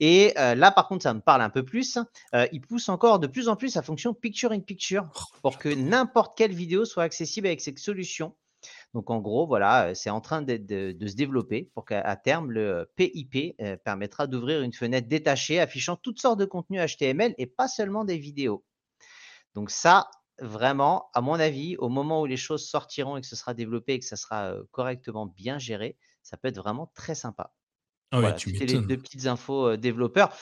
[0.01, 1.97] Et là, par contre, ça me parle un peu plus.
[2.53, 5.67] il pousse encore de plus en plus la fonction Picture in Picture oh, pour que
[5.67, 8.33] n'importe quelle vidéo soit accessible avec cette solution.
[8.93, 13.57] Donc en gros, voilà, c'est en train de, se développer pour qu'à terme, le PIP
[13.83, 18.17] permettra d'ouvrir une fenêtre détachée affichant toutes sortes de contenus HTML et pas seulement des
[18.17, 18.63] vidéos.
[19.55, 23.35] Donc ça, vraiment, à mon avis, au moment où les choses sortiront et que ce
[23.35, 27.53] sera développé et que ça sera correctement bien géré, ça peut être vraiment très sympa.
[28.11, 30.35] Ah voilà, tu les deux petites infos développeurs.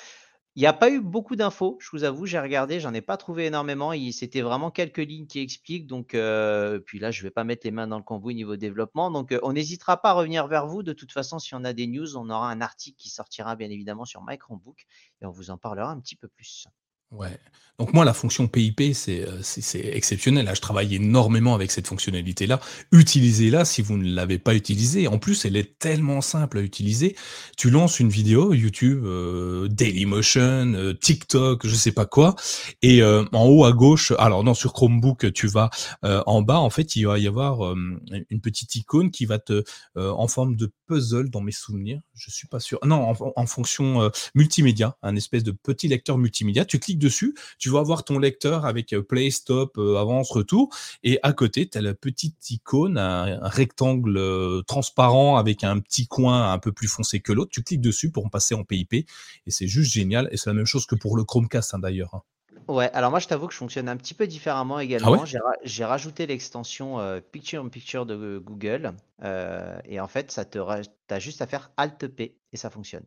[0.58, 3.16] Il n'y a pas eu beaucoup d'infos, je vous avoue, j'ai regardé, j'en ai pas
[3.16, 3.94] trouvé énormément.
[4.12, 5.86] C'était vraiment quelques lignes qui expliquent.
[5.86, 8.56] Donc, euh, puis là, je ne vais pas mettre les mains dans le cambouis niveau
[8.56, 9.12] développement.
[9.12, 10.82] Donc, euh, on n'hésitera pas à revenir vers vous.
[10.82, 13.70] De toute façon, si on a des news, on aura un article qui sortira bien
[13.70, 14.88] évidemment sur Microbook
[15.22, 16.66] et on vous en parlera un petit peu plus.
[17.12, 17.40] Ouais.
[17.80, 20.46] Donc moi, la fonction PIP, euh, c'est exceptionnel.
[20.46, 22.60] Là, je travaille énormément avec cette fonctionnalité-là.
[22.92, 25.08] Utilisez-la si vous ne l'avez pas utilisée.
[25.08, 27.16] En plus, elle est tellement simple à utiliser.
[27.56, 32.36] Tu lances une vidéo YouTube, euh, Dailymotion, euh, TikTok, je sais pas quoi,
[32.82, 35.70] et euh, en haut à gauche, alors non, sur Chromebook, tu vas
[36.02, 36.60] en bas.
[36.60, 39.64] En fait, il va y avoir une petite icône qui va te,
[39.96, 42.02] en forme de puzzle dans mes souvenirs.
[42.16, 42.80] Je suis pas sûr.
[42.84, 46.66] Non, en, fonction multimédia, un espèce de petit lecteur multimédia.
[46.66, 50.70] Tu cliques dessus, tu vas avoir ton lecteur avec euh, play, stop, euh, avance, retour,
[51.04, 56.08] et à côté, tu as la petite icône, un, rectangle euh, transparent avec un petit
[56.08, 57.52] coin un peu plus foncé que l'autre.
[57.52, 59.06] Tu cliques dessus pour passer en PIP, et
[59.48, 60.30] c'est juste génial.
[60.32, 62.24] Et c'est la même chose que pour le Chromecast hein, d'ailleurs.
[62.68, 65.24] Ouais, alors moi je t'avoue que je fonctionne un petit peu différemment ah également.
[65.64, 67.00] J'ai rajouté l'extension
[67.32, 68.94] Picture in Picture de Google
[69.24, 73.06] et en fait, ça te as juste à faire Alt P et ça fonctionne.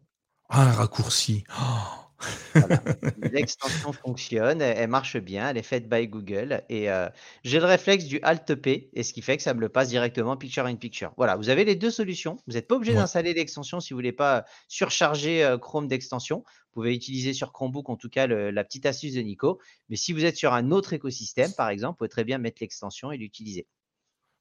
[0.48, 1.44] Ah, un raccourci.
[1.60, 2.09] Oh
[3.32, 7.08] L'extension fonctionne, elle, marche bien, elle est faite by Google et euh,
[7.44, 9.88] j'ai le réflexe du Alt P et ce qui fait que ça me le passe
[9.88, 11.12] directement picture in picture.
[11.16, 12.38] Voilà, vous avez les deux solutions.
[12.46, 16.44] Vous n'êtes pas obligé d'installer l'extension si vous voulez pas surcharger euh, Chrome d'extension.
[16.72, 19.60] Vous pouvez utiliser sur Chromebook en tout cas la petite astuce de Nico.
[19.88, 22.58] Mais si vous êtes sur un autre écosystème, par exemple, vous pouvez très bien mettre
[22.60, 23.66] l'extension et l'utiliser.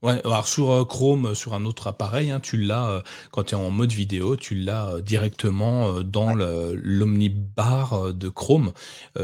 [0.02, 3.44] Ouais, alors sur euh, Chrome, euh, sur un autre appareil, hein, tu l'as euh, quand
[3.44, 8.72] tu es en mode vidéo, tu l'as directement dans l'omnibar de Chrome.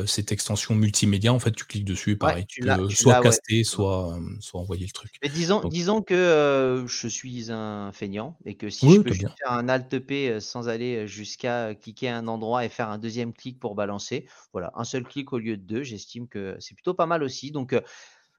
[0.06, 4.20] cette extension multimédia, en fait, tu cliques dessus et pareil, tu peux soit caster, soit,
[4.42, 5.12] soit envoyer le truc.
[5.24, 9.54] Mais disons, disons que je suis un feignant et que si je peux juste faire
[9.54, 13.60] un Alt P sans aller jusqu'à cliquer à un endroit et faire un deuxième clic
[13.60, 17.06] pour balancer, voilà, un seul clic au lieu de deux, j'estime que c'est plutôt pas
[17.06, 17.52] mal aussi.
[17.52, 17.74] Donc,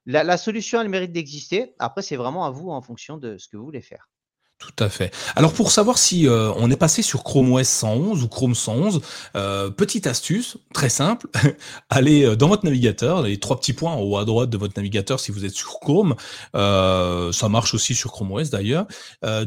[0.07, 1.75] la, solution, elle mérite d'exister.
[1.79, 4.09] Après, c'est vraiment à vous en fonction de ce que vous voulez faire.
[4.59, 5.13] Tout à fait.
[5.35, 9.03] Alors pour savoir si euh, on est passé sur Chrome OS 111 ou Chrome 111,
[9.37, 11.27] euh, petite astuce, très simple,
[11.91, 14.73] allez euh, dans votre navigateur, les trois petits points en haut à droite de votre
[14.79, 16.15] navigateur si vous êtes sur Chrome,
[16.55, 18.87] ça marche aussi sur Chrome OS d'ailleurs,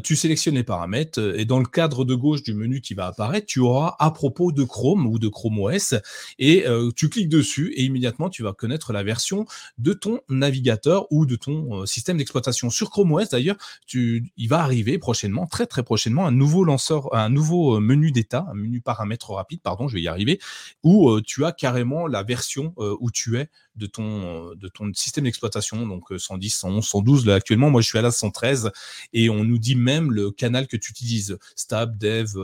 [0.04, 3.46] tu sélectionnes les paramètres et dans le cadre de gauche du menu qui va apparaître,
[3.46, 5.96] tu auras à propos de Chrome ou de Chrome OS
[6.38, 9.44] et tu cliques dessus et immédiatement tu vas connaître la version
[9.78, 12.70] de ton navigateur ou de ton système d'exploitation.
[12.70, 13.56] Sur Chrome OS d'ailleurs,
[13.92, 18.46] il va arriver prochainement, très très prochainement, un nouveau lanceur, un nouveau euh, menu d'état,
[18.48, 20.38] un menu paramètres rapide, pardon, je vais y arriver,
[20.84, 24.92] où euh, tu as carrément la version euh, où tu es de ton, de ton
[24.94, 27.26] système d'exploitation, donc 110, 111, 112.
[27.26, 28.70] Là, actuellement, moi, je suis à la 113
[29.14, 32.34] et on nous dit même le canal que tu utilises, Stab, Dev,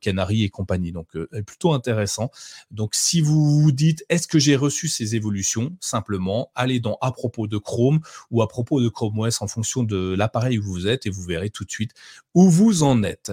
[0.00, 0.90] Canary et compagnie.
[0.90, 2.32] Donc, plutôt intéressant.
[2.72, 5.76] Donc, si vous vous dites, est-ce que j'ai reçu ces évolutions?
[5.78, 8.00] Simplement, allez dans à propos de Chrome
[8.32, 11.22] ou à propos de Chrome OS en fonction de l'appareil où vous êtes et vous
[11.22, 11.91] verrez tout de suite
[12.34, 13.32] où vous en êtes.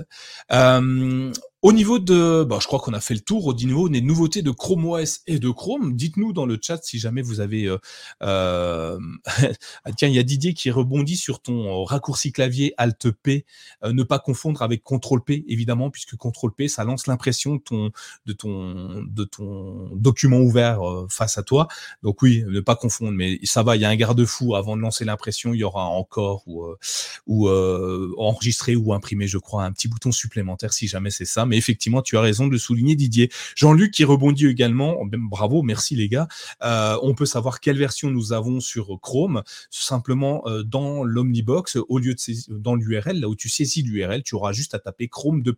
[0.51, 1.32] Euh,
[1.62, 4.41] au niveau de, bah, je crois qu'on a fait le tour au niveau des nouveautés
[4.41, 5.93] de Chrome OS et de Chrome.
[5.93, 7.66] Dites-nous dans le chat si jamais vous avez.
[7.66, 7.78] Euh,
[8.24, 8.97] euh
[9.84, 13.45] ah, tiens, il y a Didier qui rebondit sur ton euh, raccourci clavier Alt P.
[13.84, 17.62] Euh, ne pas confondre avec Ctrl P, évidemment, puisque Ctrl P, ça lance l'impression de
[17.62, 17.91] ton,
[18.26, 20.80] de ton, de ton document ouvert
[21.10, 21.68] face à toi.
[22.03, 23.12] Donc oui, ne pas confondre.
[23.12, 25.53] Mais ça va, il y a un garde-fou avant de lancer l'impression.
[25.53, 26.66] Il y aura encore ou,
[27.28, 31.58] ou enregistrer ou imprimer, je crois, un petit bouton supplémentaire si jamais c'est ça mais
[31.58, 33.30] effectivement, tu as raison de le souligner, Didier.
[33.56, 36.28] Jean-Luc qui rebondit également, bravo, merci les gars.
[36.64, 42.00] Euh, on peut savoir quelle version nous avons sur Chrome, simplement euh, dans l'Omnibox, au
[42.00, 42.20] lieu de
[42.50, 45.56] dans l'URL, là où tu saisis l'URL, tu auras juste à taper Chrome de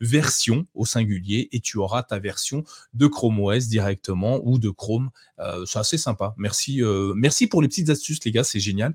[0.00, 2.64] version au singulier et tu auras ta version
[2.94, 5.10] de Chrome OS directement ou de Chrome.
[5.38, 6.34] Euh, c'est assez sympa.
[6.36, 6.80] Merci,
[7.14, 8.94] merci pour les petites astuces, les gars, c'est génial.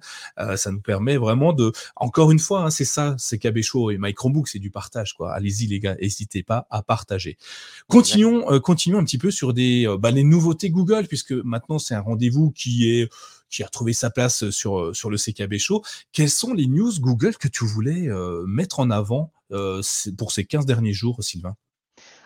[0.55, 4.13] ça nous permet vraiment de, encore une fois, hein, c'est ça, c'est Show et My
[4.13, 5.33] Chromebook, c'est du partage, quoi.
[5.33, 7.37] Allez-y les gars, n'hésitez pas à partager.
[7.87, 11.79] Continuons, euh, continuons un petit peu sur des, euh, bah, les nouveautés Google, puisque maintenant
[11.79, 13.09] c'est un rendez-vous qui est
[13.49, 15.83] qui a trouvé sa place sur, euh, sur le CKB Show.
[16.13, 18.07] Quelles sont les news Google que tu voulais
[18.47, 21.57] mettre en avant pour ces 15 derniers jours, Sylvain?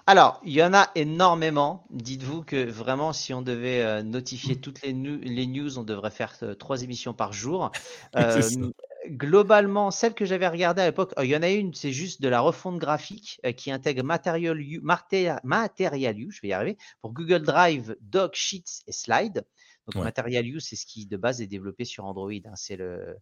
[0.07, 1.87] Alors, il y en a énormément.
[1.89, 6.83] Dites-vous que vraiment, si on devait notifier toutes les, les, news, on devrait faire trois
[6.83, 7.71] émissions par jour.
[9.09, 12.27] globalement, celle que j'avais regardée à l'époque, il y en a une, c'est juste de
[12.27, 17.13] la refonte graphique euh, qui intègre Material U, Material U, je vais y arriver, pour
[17.13, 19.45] Google Drive, Doc, Sheets et Slide.
[19.87, 22.31] Donc Material U, c'est ce qui de base est développé sur Android.
[22.31, 23.17] Hein, c'est le,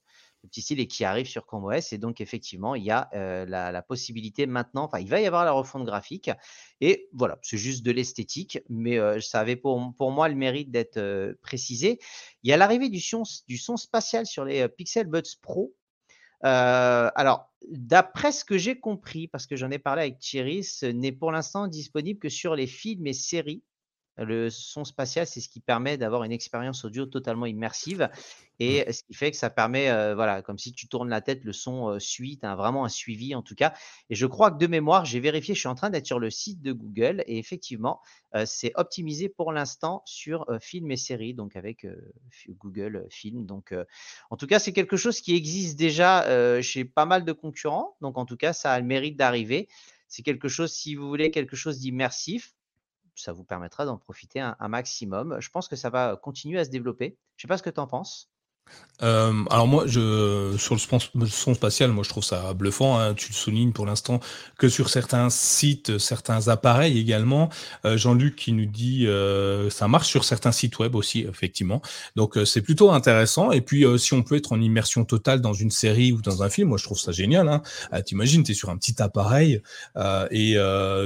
[0.48, 1.94] petit style et qui arrive sur Chrome OS.
[1.94, 3.10] Et donc, effectivement, il y a
[3.46, 6.30] la, possibilité maintenant, enfin, il va y avoir la refonte graphique.
[6.82, 12.00] Et voilà, c'est juste de l'esthétique, mais ça avait pour, moi le mérite d'être précisé.
[12.44, 15.76] Il y a l'arrivée du son, du son spatial sur les Pixel Buds Pro.
[16.41, 21.12] alors, d'après ce que j'ai compris, parce que j'en ai parlé avec Thierry, ce n'est
[21.12, 23.64] pour l'instant disponible que sur les films et séries
[24.18, 28.09] le son spatial, c'est ce qui permet d'avoir une expérience audio totalement immersive
[28.59, 31.53] et ce qui fait que ça permet, voilà, comme si tu tournes la tête, le
[31.53, 33.74] son suit, tu as vraiment un suivi en tout cas.
[34.09, 36.30] Et je crois que de mémoire, j'ai vérifié, je suis en train d'être sur le
[36.30, 38.01] site de Google et effectivement,
[38.45, 41.88] c'est optimisé pour l'instant sur films et séries, donc avec
[42.49, 43.45] Google Film.
[43.47, 43.74] Donc,
[44.30, 47.97] en tout cas, c'est quelque chose qui existe déjà chez pas mal de concurrents.
[48.01, 49.68] Donc, en tout cas, ça a le mérite d'arriver.
[50.07, 52.53] C'est quelque chose, si vous voulez, quelque chose d'immersif
[53.16, 55.38] ça vous permettra d'en profiter un, maximum.
[55.39, 57.18] Je pense que ça va continuer à se développer.
[57.36, 58.32] Je ne sais pas ce que tu en penses.
[59.03, 62.99] Euh, alors moi, je, sur le son spatial, moi je trouve ça bluffant.
[62.99, 63.14] Hein.
[63.14, 64.20] Tu le soulignes pour l'instant
[64.57, 67.49] que sur certains sites, certains appareils également.
[67.86, 71.82] Euh, Jean-Luc qui nous dit euh, ça marche sur certains sites web aussi, effectivement.
[72.16, 73.51] Donc c'est plutôt intéressant.
[73.51, 76.49] Et puis si on peut être en immersion totale dans une série ou dans un
[76.49, 77.49] film, moi je trouve ça génial.
[77.49, 77.61] Hein.
[78.03, 79.61] T'imagines, t'es sur un petit appareil
[80.32, 80.57] et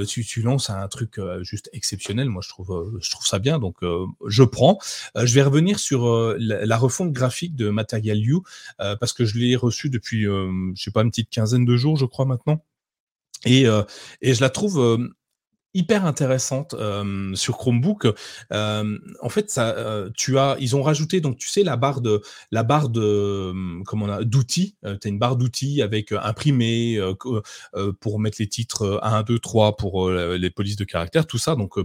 [0.06, 2.28] tu, tu, lances un truc juste exceptionnel.
[2.28, 3.58] Moi je trouve, je trouve ça bien.
[3.58, 3.76] Donc
[4.26, 4.78] je prends.
[5.16, 8.42] je vais revenir sur la refonte graphique de Material You,
[8.80, 11.76] euh, parce que je l'ai reçu depuis, euh, je sais pas, une petite quinzaine de
[11.76, 12.64] jours, je crois maintenant.
[13.44, 13.82] Et, euh,
[14.20, 14.98] et je la trouve
[15.78, 16.74] hyper intéressante
[17.34, 18.06] sur Chromebook.
[18.50, 22.20] en fait, ça, tu as, ils ont rajouté donc tu sais la barre de
[22.50, 23.52] la barre de
[23.84, 24.76] comment on a d'outils.
[24.82, 27.00] tu as une barre d'outils avec imprimé
[28.00, 31.54] pour mettre les titres 1, 2, 3 pour les polices de caractère, tout ça.
[31.54, 31.76] Donc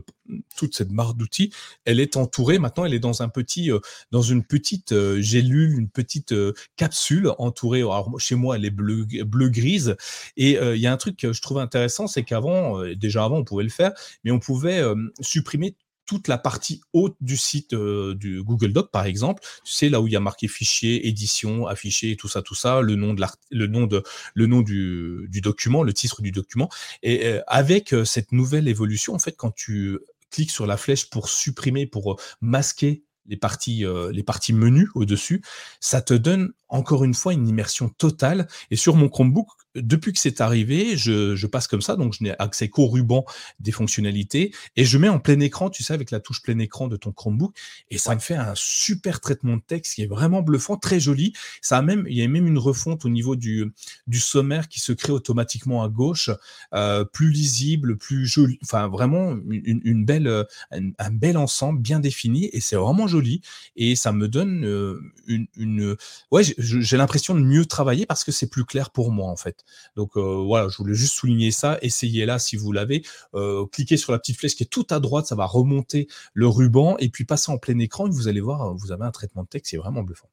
[0.56, 1.54] toute cette barre d'outils,
[1.86, 2.58] elle est entourée.
[2.60, 3.70] Maintenant, elle est dans un petit,
[4.12, 6.34] dans une petite gélule, une petite
[6.78, 7.84] capsule entourée.
[8.18, 9.96] Chez moi, elle est bleu bleu grise.
[10.38, 13.44] Et il y a un truc que je trouve intéressant, c'est qu'avant, déjà avant, on
[13.44, 13.83] pouvait le faire,
[14.24, 14.82] mais on pouvait
[15.22, 15.76] supprimer
[16.06, 19.42] toute la partie haute du site du Google Doc, par exemple.
[19.64, 22.82] Tu sais, là où il y a marqué fichier, édition, affiché, tout ça, tout ça,
[22.82, 24.04] le nom, de le nom, de,
[24.34, 26.70] le nom du, document, le titre du document.
[27.04, 31.86] Et avec cette nouvelle évolution, en fait, quand tu cliques sur la flèche pour supprimer,
[31.86, 35.42] pour masquer les parties, les parties menus au-dessus,
[35.80, 38.48] ça te donne encore une fois une immersion totale.
[38.72, 42.24] Et sur mon Chromebook, depuis que c'est arrivé, je, je, passe comme ça, donc je
[42.24, 43.26] n'ai accès qu'au ruban
[43.60, 46.88] des fonctionnalités et je mets en plein écran, tu sais, avec la touche plein écran
[46.88, 47.56] de ton Chromebook,
[47.90, 51.34] et ça me fait un super traitement de texte qui est vraiment bluffant, très joli.
[51.62, 53.72] Ça a même, il y a même une refonte au niveau du,
[54.08, 56.30] du sommaire qui se crée automatiquement à gauche,
[56.74, 62.50] euh, plus lisible, plus joli, enfin vraiment une, une belle, un, bel ensemble bien défini
[62.54, 63.42] et c'est vraiment joli
[63.76, 65.96] et ça me donne euh, une, une,
[66.32, 69.63] ouais, j'ai l'impression de mieux travailler parce que c'est plus clair pour moi en fait.
[69.96, 71.78] Donc euh, voilà, je voulais juste souligner ça.
[71.82, 73.04] Essayez là si vous l'avez.
[73.36, 76.48] Euh, cliquez sur la petite flèche qui est tout à droite, ça va remonter le
[76.48, 79.44] ruban et puis passer en plein écran et vous allez voir, vous avez un traitement
[79.44, 80.30] de texte, c'est vraiment bluffant.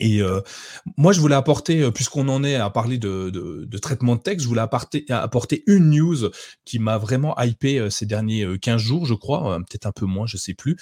[0.00, 0.40] Et euh,
[0.96, 4.48] moi, je voulais apporter, euh, puisqu'on en est à parler de, traitement de texte, je
[4.48, 6.30] voulais apporter, une news
[6.64, 10.26] qui m'a vraiment hypé euh, ces derniers 15 jours, je crois, peut-être un peu moins,
[10.26, 10.76] je sais plus.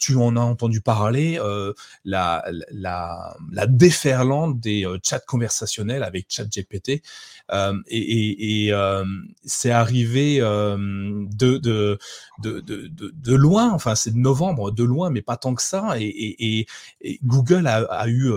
[0.00, 1.38] tu en as entendu parler,
[2.04, 7.02] la, la, la déferlante des chats conversationnels avec ChatGPT.
[7.88, 8.72] et,
[9.44, 11.98] c'est arrivé de,
[13.26, 15.94] loin, enfin c'est de novembre, de loin, mais pas tant que ça.
[15.98, 16.66] Et,
[17.22, 18.32] Google a eu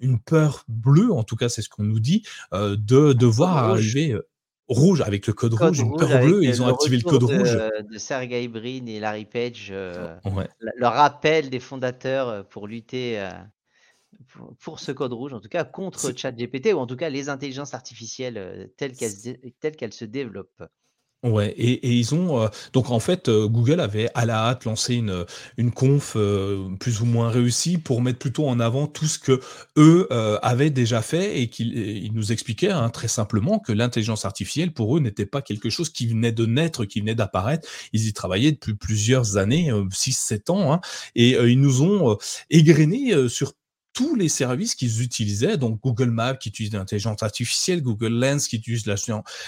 [0.00, 4.12] une peur bleue, en tout cas c'est ce qu'on nous dit, euh, de devoir arriver
[4.12, 4.26] euh,
[4.68, 7.58] rouge avec le code, rouge, une peur bleue, ils ont activé le code rouge.
[7.90, 13.22] De Sergey Brin et Larry Page, euh, le rappel des fondateurs pour lutter
[14.58, 17.74] pour, ce code rouge, en tout cas contre ChatGPT ou en tout cas les intelligences
[17.74, 20.64] artificielles telles qu'elles se développent.
[21.22, 24.94] Ouais, et, ils ont euh, donc en fait euh, Google avait à la hâte lancé
[24.94, 25.26] une
[25.58, 29.38] une conf euh, plus ou moins réussie pour mettre plutôt en avant tout ce que
[29.76, 30.08] eux
[30.42, 34.96] avaient déjà fait et qu'ils ils nous expliquaient hein, très simplement que l'intelligence artificielle pour
[34.96, 37.68] eux n'était pas quelque chose qui venait de naître, qui venait d'apparaître.
[37.92, 40.80] Ils y travaillaient depuis plusieurs années, 6-7 ans, hein,
[41.14, 42.16] et ils nous ont
[42.48, 43.52] égrené sur
[43.92, 48.56] tous les services qu'ils utilisaient, donc Google Maps qui utilise l'intelligence artificielle, Google Lens qui
[48.56, 48.86] utilise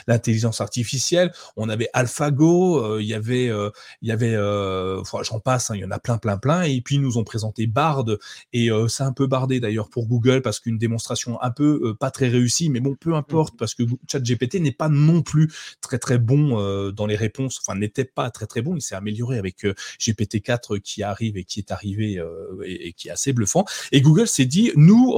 [0.08, 3.70] l'intelligence artificielle, on avait AlphaGo, euh, il y avait, euh,
[4.02, 6.80] il y avait, euh, j'en passe, hein, il y en a plein, plein, plein, et
[6.80, 8.04] puis ils nous ont présenté Bard,
[8.52, 12.28] et c'est un peu bardé d'ailleurs pour Google parce qu'une démonstration un peu pas très
[12.28, 16.90] réussie, mais bon, peu importe parce que ChatGPT n'est pas non plus très très bon
[16.90, 19.64] dans les réponses, enfin n'était pas très très bon, il s'est amélioré avec
[20.00, 22.20] GPT-4 qui arrive et qui est arrivé
[22.64, 25.14] et, et qui est assez bluffant, et Google s'est dit, nous,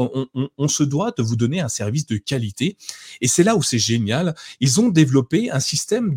[0.58, 2.76] on, se doit de vous donner un service de qualité.
[3.20, 4.34] Et c'est là où c'est génial.
[4.60, 6.14] Ils ont développé un système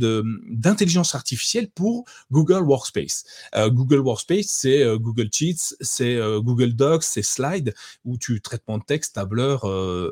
[0.50, 3.24] d'intelligence artificielle pour Google Workspace.
[3.56, 7.74] Euh, Google Workspace, c'est euh, Google Sheets, c'est euh, Google Docs, c'est Slide,
[8.06, 9.66] où tu traitement de texte, tableur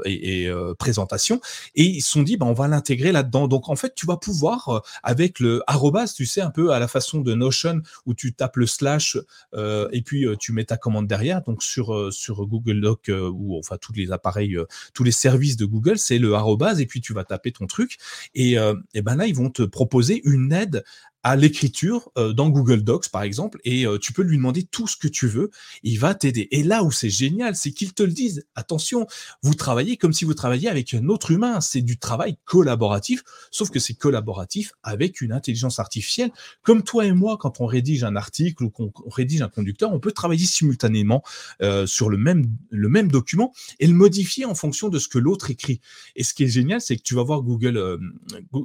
[0.05, 1.39] et, présentation.
[1.75, 3.47] Et ils se sont dit, bah, on va l'intégrer là-dedans.
[3.47, 6.87] Donc, en fait, tu vas pouvoir, avec le arrobas, tu sais, un peu à la
[6.87, 9.17] façon de Notion, où tu tapes le slash
[9.55, 11.41] et puis tu mets ta commande derrière.
[11.41, 15.57] Donc, sur, sur Google Doc euh, ou enfin tous les appareils, euh, tous les services
[15.57, 17.97] de Google, c'est le arrobase et puis tu vas taper ton truc
[18.33, 20.83] et, euh, et ben là ils vont te proposer une aide
[21.25, 25.07] à l'écriture dans Google Docs, par exemple, et tu peux lui demander tout ce que
[25.07, 25.49] tu veux.
[25.81, 26.47] Il va t'aider.
[26.51, 28.45] Et là où c'est génial, c'est qu'ils te le disent.
[28.53, 29.07] Attention,
[29.41, 31.61] vous travaillez comme si vous travailliez avec un autre humain.
[31.61, 36.31] C'est du travail collaboratif, sauf que c'est collaboratif avec une intelligence artificielle.
[36.61, 39.99] Comme toi et moi, quand on rédige un article ou qu'on rédige un conducteur, on
[39.99, 41.23] peut travailler simultanément
[41.63, 45.17] euh, sur le même, le même document et le modifier en fonction de ce que
[45.17, 45.81] l'autre écrit.
[46.15, 47.97] Et ce qui est génial, c'est que tu vas voir Google, euh,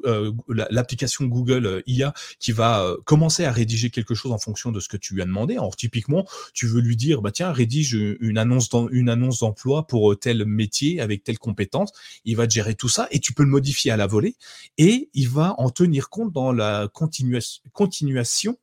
[0.04, 4.88] euh, l'application Google IA qui va commencer à rédiger quelque chose en fonction de ce
[4.88, 5.55] que tu lui as demandé.
[5.55, 11.01] Alors typiquement, tu veux lui dire, bah tiens, rédige une annonce d'emploi pour tel métier
[11.01, 11.92] avec telle compétence.
[12.24, 14.36] Il va gérer tout ça et tu peux le modifier à la volée
[14.78, 18.59] et il va en tenir compte dans la continuation,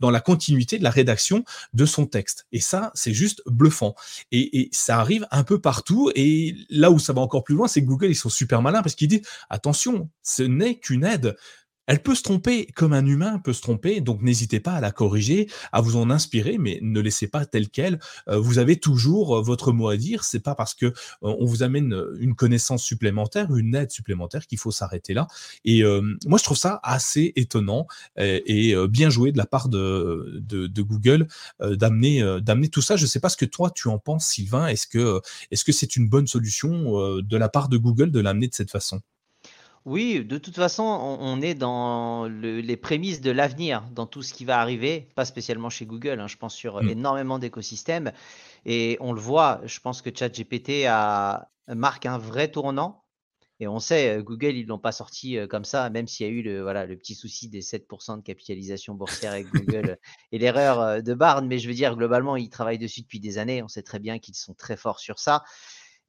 [0.00, 2.46] dans la continuité de la rédaction de son texte.
[2.52, 3.94] Et ça, c'est juste bluffant.
[4.32, 6.10] Et, ça arrive un peu partout.
[6.14, 8.82] Et là où ça va encore plus loin, c'est que Google, ils sont super malins
[8.82, 11.36] parce qu'ils disent, attention, ce n'est qu'une aide.
[11.86, 14.90] Elle peut se tromper comme un humain peut se tromper, donc n'hésitez pas à la
[14.90, 17.98] corriger, à vous en inspirer, mais ne laissez pas telle qu'elle.
[18.28, 20.24] Euh, vous avez toujours euh, votre mot à dire.
[20.24, 24.58] C'est pas parce que euh, on vous amène une connaissance supplémentaire, une aide supplémentaire qu'il
[24.58, 25.26] faut s'arrêter là.
[25.64, 25.82] Et
[26.26, 27.86] moi, je trouve ça assez étonnant
[28.18, 30.42] et, bien joué de la part de,
[30.78, 31.26] Google
[31.60, 32.96] d'amener d'amener tout ça.
[32.96, 34.66] Je sais pas ce que toi tu en penses, Sylvain.
[34.66, 35.20] Est-ce que
[35.50, 38.70] est-ce que c'est une bonne solution de la part de Google de l'amener de cette
[38.70, 39.00] façon?
[39.84, 44.46] Oui, de toute façon, on, est dans les prémices de l'avenir, dans tout ce qui
[44.46, 46.88] va arriver, pas spécialement chez Google, hein, je pense sur mm.
[46.88, 48.12] énormément d'écosystèmes.
[48.64, 53.04] Et on le voit, je pense que ChatGPT a, marque un vrai tournant.
[53.60, 56.26] Et on sait, euh, Google, ils ne l'ont pas sorti euh, comme ça, même s'il
[56.26, 59.96] y a eu le, voilà, le petit souci des 7% de capitalisation boursière avec Google
[60.32, 61.46] et l'erreur euh, de Barnes.
[61.46, 63.62] Mais je veux dire, globalement, ils travaillent dessus depuis des années.
[63.62, 65.44] On sait très bien qu'ils sont très forts sur ça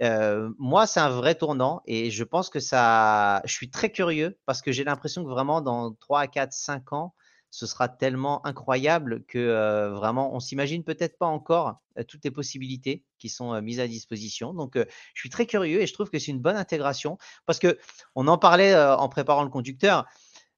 [0.01, 3.41] moi, c'est un vrai tournant et je pense que ça.
[3.45, 7.13] Je suis très curieux parce que j'ai l'impression que vraiment dans 3, 4, 5 ans,
[7.51, 11.79] ce sera tellement incroyable que vraiment, on s'imagine peut-être pas encore
[12.09, 14.53] toutes les possibilités qui sont mises à disposition.
[14.53, 17.79] Donc, je suis très curieux et je trouve que c'est une bonne intégration parce que
[18.15, 20.05] on en parlait en préparant le conducteur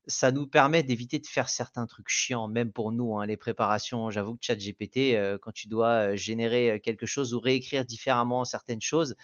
[0.07, 4.09] ça nous permet d'éviter de faire certains trucs chiants, même pour nous, hein, les préparations.
[4.09, 9.15] J'avoue que ChatGPT, euh, quand tu dois générer quelque chose ou réécrire différemment certaines choses,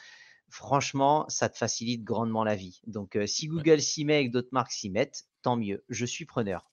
[0.49, 2.81] franchement, ça te facilite grandement la vie.
[2.85, 5.83] Donc, si Google s'y met et que d'autres marques s'y mettent, tant mieux.
[5.89, 6.69] Je suis preneur.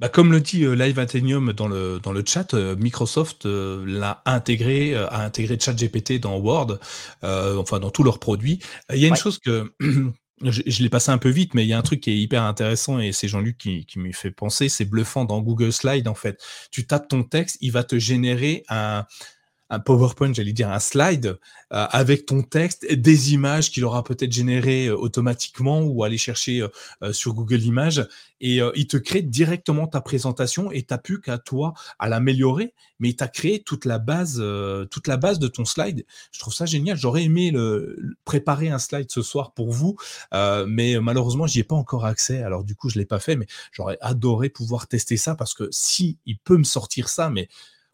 [0.00, 5.20] Bah, comme le dit Live Athenium dans le, dans le chat, Microsoft l'a intégré, a
[5.20, 6.78] intégré ChatGPT dans Word,
[7.22, 8.58] enfin dans tous leurs produits.
[8.92, 9.72] Il y a une chose que
[10.50, 12.42] je, l'ai passé un peu vite, mais il y a un truc qui est hyper
[12.42, 14.68] intéressant et c'est Jean-Luc qui, qui m'y fait penser.
[14.68, 16.42] C'est bluffant dans Google Slide, en fait.
[16.70, 19.06] Tu tapes ton texte, il va te générer un,
[19.72, 21.38] un PowerPoint, j'allais dire un slide,
[21.72, 26.62] euh, avec ton texte, des images qu'il aura peut-être générées euh, automatiquement ou aller chercher
[27.02, 28.06] euh, sur Google Images.
[28.44, 32.74] Et il te crée directement ta présentation et tu n'as plus qu'à toi à l'améliorer,
[32.98, 34.42] mais il t'a créé toute la base,
[34.90, 36.04] toute la base de ton slide.
[36.32, 36.96] Je trouve ça génial.
[36.96, 37.52] J'aurais aimé
[38.24, 39.96] préparer un slide ce soir pour vous,
[40.66, 42.42] mais malheureusement, j'y ai pas encore accès.
[42.42, 45.68] Alors du coup, je l'ai pas fait, mais j'aurais adoré pouvoir tester ça parce que
[45.70, 47.48] si il peut me sortir ça, mais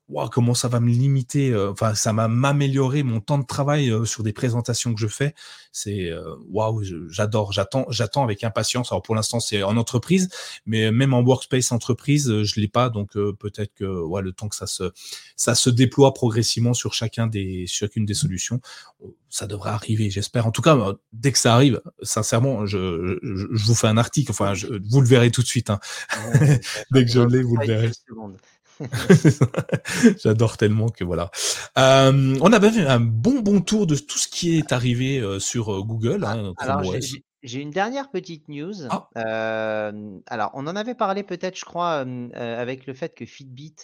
[0.09, 3.91] wow, comment ça va me limiter, euh, enfin, ça va m'améliorer mon temps de travail
[3.91, 5.35] euh, sur des présentations que je fais.
[5.73, 8.91] C'est euh, waouh, j'adore, j'attends, j'attends avec impatience.
[8.91, 10.29] Alors pour l'instant, c'est en entreprise,
[10.67, 14.57] mais même en workspace entreprise, je l'ai pas, donc peut-être que ouais, le temps que
[14.57, 14.93] ça se,
[15.37, 18.61] ça se déploie progressivement sur chacun des, chacune des solutions,
[19.29, 20.47] ça devrait arriver, j'espère.
[20.47, 20.77] En tout cas,
[21.13, 24.31] dès que ça arrive, sincèrement, je, je, vous fais un article.
[24.31, 25.71] Enfin, je, vous le verrez tout de suite.
[25.71, 25.81] Hein.
[26.91, 27.91] dès que je l'ai, vous le verrez.
[30.23, 31.31] J'adore tellement que voilà.
[31.79, 35.39] Euh, on a fait un bon bon tour de tout ce qui est arrivé euh,
[35.39, 36.25] sur euh, Google.
[36.25, 36.83] Hein, alors
[37.43, 38.75] j'ai une dernière petite news.
[38.91, 39.09] Ah.
[40.27, 42.05] alors on en avait parlé peut-être, je crois,
[42.35, 43.77] avec le fait que Fitbit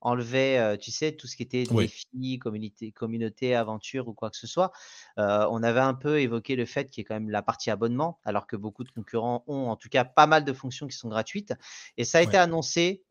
[0.00, 4.46] enlevait, tu sais, tout ce qui était défi, communauté, communauté, aventure ou quoi que ce
[4.46, 4.72] soit.
[5.16, 8.18] on avait un peu évoqué le fait qu'il y ait quand même la partie abonnement,
[8.24, 11.08] alors que beaucoup de concurrents ont en tout cas pas mal de fonctions qui sont
[11.08, 11.52] gratuites.
[11.96, 13.02] Et ça a été annoncé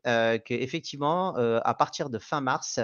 [0.44, 2.80] qu'effectivement, à partir de fin mars,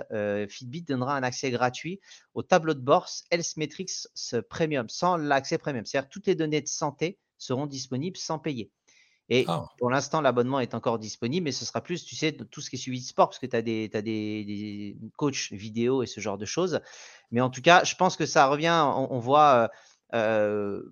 [0.48, 2.00] Fitbit donnera un accès gratuit
[2.34, 4.08] au tableau de bord Health Metrics
[4.48, 5.84] Premium, sans l'accès premium.
[5.84, 8.70] C'est-à-dire toutes les données de santé seront disponibles sans payer.
[9.28, 9.66] Et ah.
[9.78, 12.70] pour l'instant, l'abonnement est encore disponible, mais ce sera plus, tu sais, de tout ce
[12.70, 16.06] qui est suivi de sport, parce que tu as, des, as des, coachs vidéo et
[16.06, 16.80] ce genre de choses.
[17.32, 19.70] Mais en tout cas, je pense que ça revient, on, voit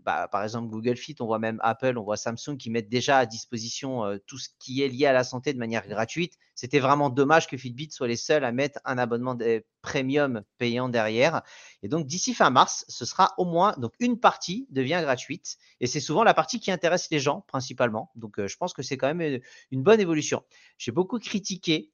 [0.04, 3.18] bah, par exemple Google Fit, on voit même Apple, on voit Samsung qui mettent déjà
[3.18, 6.34] à disposition tout ce qui est lié à la santé de manière gratuite.
[6.54, 9.36] C'était vraiment dommage que Fitbit soit les seuls à mettre un abonnement
[9.82, 11.42] premium payant derrière.
[11.82, 15.86] Et donc d'ici fin mars, ce sera au moins donc une partie devient gratuite et
[15.86, 18.10] c'est souvent la partie qui intéresse les gens principalement.
[18.14, 20.42] Donc je pense que c'est quand même une bonne évolution.
[20.78, 21.90] J'ai beaucoup critiqué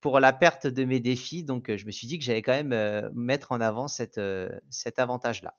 [0.00, 1.42] pour la perte de mes défis.
[1.42, 4.18] Donc, je me suis dit que j'allais quand même mettre en avant cet
[4.98, 5.56] avantage-là.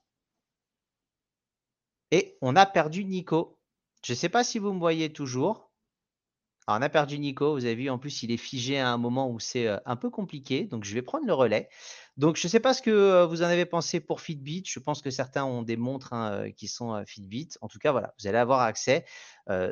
[2.10, 3.58] Et on a perdu Nico.
[4.04, 5.70] Je ne sais pas si vous me voyez toujours.
[6.66, 7.52] on a perdu Nico.
[7.52, 10.10] Vous avez vu, en plus, il est figé à un moment où c'est un peu
[10.10, 10.64] compliqué.
[10.64, 11.68] Donc, je vais prendre le relais.
[12.16, 14.64] Donc, je ne sais pas ce que vous en avez pensé pour Fitbit.
[14.66, 17.50] Je pense que certains ont des montres hein, qui sont Fitbit.
[17.60, 19.04] En tout cas, voilà, vous allez avoir accès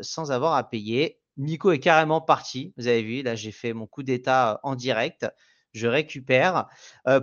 [0.02, 1.20] sans avoir à payer.
[1.38, 2.72] Nico est carrément parti.
[2.76, 5.26] Vous avez vu, là, j'ai fait mon coup d'état en direct.
[5.72, 6.68] Je récupère.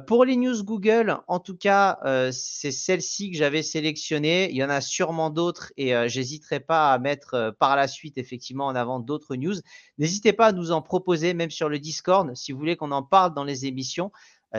[0.05, 1.97] pour les news Google, en tout cas,
[2.31, 4.49] c'est celle-ci que j'avais sélectionnée.
[4.51, 8.67] Il y en a sûrement d'autres et j'hésiterai pas à mettre par la suite effectivement
[8.67, 9.55] en avant d'autres news.
[9.97, 13.01] N'hésitez pas à nous en proposer, même sur le Discord, si vous voulez qu'on en
[13.03, 14.11] parle dans les émissions.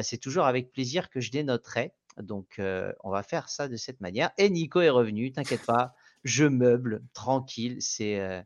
[0.03, 1.93] c'est toujours avec plaisir que je dénoterai.
[2.21, 2.61] Donc,
[3.05, 4.31] on va faire ça de cette manière.
[4.39, 5.95] Et Nico est revenu, t'inquiète pas
[6.25, 7.77] je meuble, tranquille.
[7.81, 8.43] C'est euh,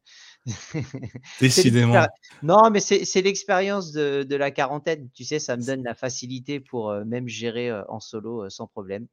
[1.40, 2.06] décidément.
[2.42, 5.08] non, mais c'est l'expérience de, la quarantaine.
[5.14, 8.66] Tu sais, ça me donne la facilité pour euh, même gérer euh, en solo sans
[8.66, 9.06] problème.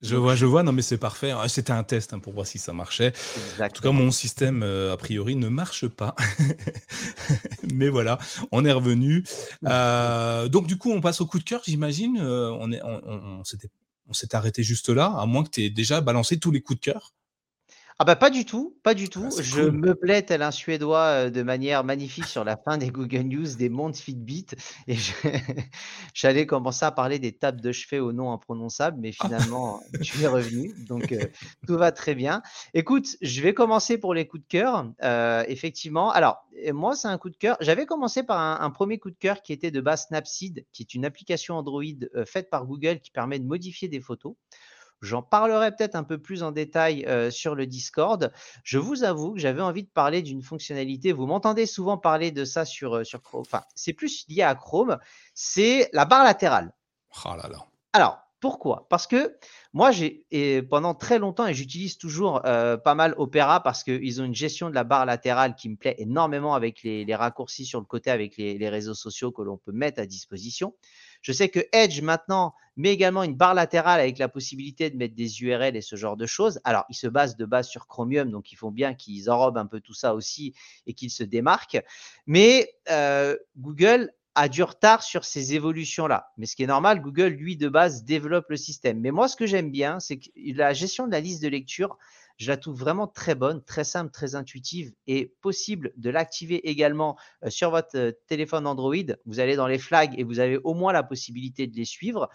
[0.00, 0.64] Je vois, je vois.
[0.64, 1.30] Non, mais c'est parfait.
[1.30, 3.12] Ah, c'était un test hein, pour voir si ça marchait.
[3.60, 6.16] En tout cas, mon système, a priori, ne marche pas.
[7.72, 8.18] mais voilà,
[8.50, 9.22] on est revenu.
[9.62, 12.20] Donc, du coup, on passe au coup de cœur, j'imagine.
[12.20, 13.42] on est, on, on,
[14.08, 16.80] on s'est arrêté juste là, à moins que tu aies déjà balancé tous les coups
[16.80, 17.14] de cœur.
[17.98, 19.28] Ah bah pas du tout, pas du tout.
[19.30, 23.22] Ah, je me plais tel un Suédois de manière magnifique sur la fin des Google
[23.22, 24.46] News des montres Fitbit
[24.88, 24.96] et
[26.14, 29.12] j'allais commencer à parler des tables de chevet au nom imprononçable, mais
[29.52, 31.14] finalement tu es revenu, donc
[31.66, 32.42] tout va très bien.
[32.74, 34.86] Écoute, je vais commencer pour les coups de cœur.
[35.48, 37.56] effectivement, alors moi c'est un coup de cœur.
[37.60, 40.82] J'avais commencé par un, un, premier coup de cœur qui était de base Snapseed, qui
[40.82, 41.82] est une application Android
[42.26, 44.34] faite par Google qui permet de modifier des photos.
[45.02, 48.32] J'en parlerai peut-être un peu plus en détail sur le Discord.
[48.64, 51.12] Je vous avoue que j'avais envie de parler d'une fonctionnalité.
[51.12, 53.42] Vous m'entendez souvent parler de ça sur, sur Chrome.
[53.42, 54.98] Enfin, c'est plus lié à Chrome.
[55.34, 56.72] C'est la barre latérale.
[57.26, 57.66] Oh là là.
[57.92, 58.88] Alors, pourquoi?
[58.88, 59.36] Parce que
[59.72, 64.34] moi, j'ai pendant très longtemps, et j'utilise toujours pas mal Opera parce qu'ils ont une
[64.34, 68.10] gestion de la barre latérale qui me plaît énormément avec les, raccourcis sur le côté,
[68.10, 70.74] avec les réseaux sociaux que l'on peut mettre à disposition.
[71.20, 75.14] Je sais que Edge maintenant met également une barre latérale avec la possibilité de mettre
[75.14, 76.60] des URL et ce genre de choses.
[76.64, 79.66] Alors, ils se basent de base sur Chromium, donc il faut bien qu'ils enrobent un
[79.66, 80.54] peu tout ça aussi
[80.86, 81.82] et qu'ils se démarquent.
[82.26, 86.32] Mais euh, Google a du retard sur ces évolutions-là.
[86.38, 89.00] Mais ce qui est normal, Google, lui, de base, développe le système.
[89.00, 91.98] Mais moi, ce que j'aime bien, c'est que la gestion de la liste de lecture,
[92.38, 97.16] je la trouve vraiment très bonne, très simple, très intuitive et possible de l'activer également
[97.44, 98.94] euh, sur votre euh, téléphone Android.
[99.26, 102.28] Vous allez dans les flags et vous avez au moins la possibilité de les suivre.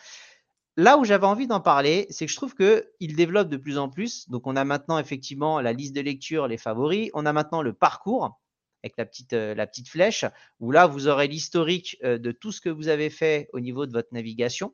[0.76, 3.90] Là où j'avais envie d'en parler, c'est que je trouve qu'il développe de plus en
[3.90, 4.30] plus.
[4.30, 7.10] Donc, on a maintenant effectivement la liste de lecture, les favoris.
[7.14, 8.40] On a maintenant le parcours
[8.84, 10.24] avec la petite, euh, la petite flèche,
[10.60, 13.92] où là, vous aurez l'historique de tout ce que vous avez fait au niveau de
[13.92, 14.74] votre navigation.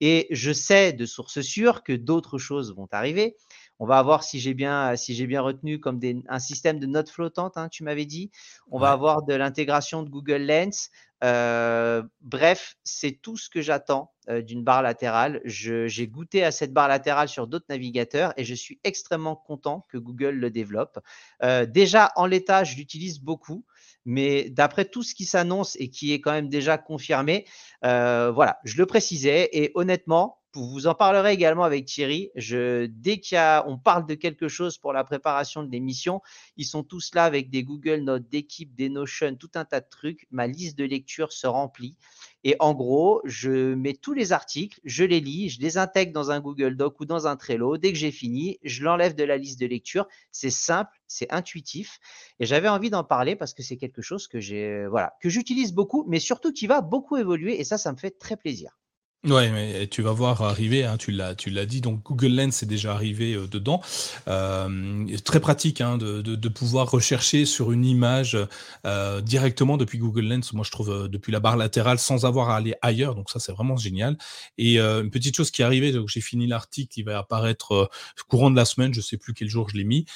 [0.00, 3.36] Et je sais de source sûre que d'autres choses vont arriver.
[3.78, 7.10] On va avoir, si j'ai bien, si j'ai bien retenu, comme un système de notes
[7.10, 8.30] flottantes, hein, tu m'avais dit.
[8.70, 10.90] On va avoir de l'intégration de Google Lens.
[11.24, 15.40] Euh, bref, c'est tout ce que j'attends euh, d'une barre latérale.
[15.44, 19.96] j'ai goûté à cette barre latérale sur d'autres navigateurs et je suis extrêmement content que
[19.96, 20.98] Google le développe.
[21.42, 23.64] Euh, déjà, en l'état, je l'utilise beaucoup.
[24.04, 27.44] Mais d'après tout ce qui s'annonce et qui est quand même déjà confirmé,
[27.82, 29.48] voilà, je le précisais.
[29.52, 32.30] Et honnêtement, vous en parlerez également avec Thierry.
[32.36, 36.22] Dès qu'on parle de quelque chose pour la préparation de l'émission,
[36.56, 39.88] ils sont tous là avec des Google Notes d'équipe, des Notion, tout un tas de
[39.88, 40.26] trucs.
[40.30, 41.96] Ma liste de lecture se remplit.
[42.44, 46.30] Et en gros, je mets tous les articles, je les lis, je les intègre dans
[46.30, 47.76] un Google Doc ou dans un Trello.
[47.76, 50.06] Dès que j'ai fini, je l'enlève de la liste de lecture.
[50.30, 51.98] C'est simple, c'est intuitif.
[52.38, 55.72] Et j'avais envie d'en parler parce que c'est quelque chose que j'ai, voilà, que j'utilise
[55.72, 57.60] beaucoup, mais surtout qui va beaucoup évoluer.
[57.60, 58.78] Et ça, ça me fait très plaisir.
[59.26, 62.62] Ouais, mais tu vas voir arriver, hein, tu l'as, tu l'as dit, donc Google Lens
[62.62, 63.82] est déjà arrivé euh, dedans.
[64.28, 68.38] Euh, très pratique hein, de, de, pouvoir rechercher sur une image
[68.86, 70.52] euh, directement depuis Google Lens.
[70.52, 73.16] Moi, je trouve depuis la barre latérale sans avoir à aller ailleurs.
[73.16, 74.16] Donc ça, c'est vraiment génial.
[74.58, 77.90] Et une petite chose qui est arrivée, donc j'ai fini l'article, qui va apparaître
[78.28, 80.06] courant de la semaine, je sais plus quel jour je l'ai mis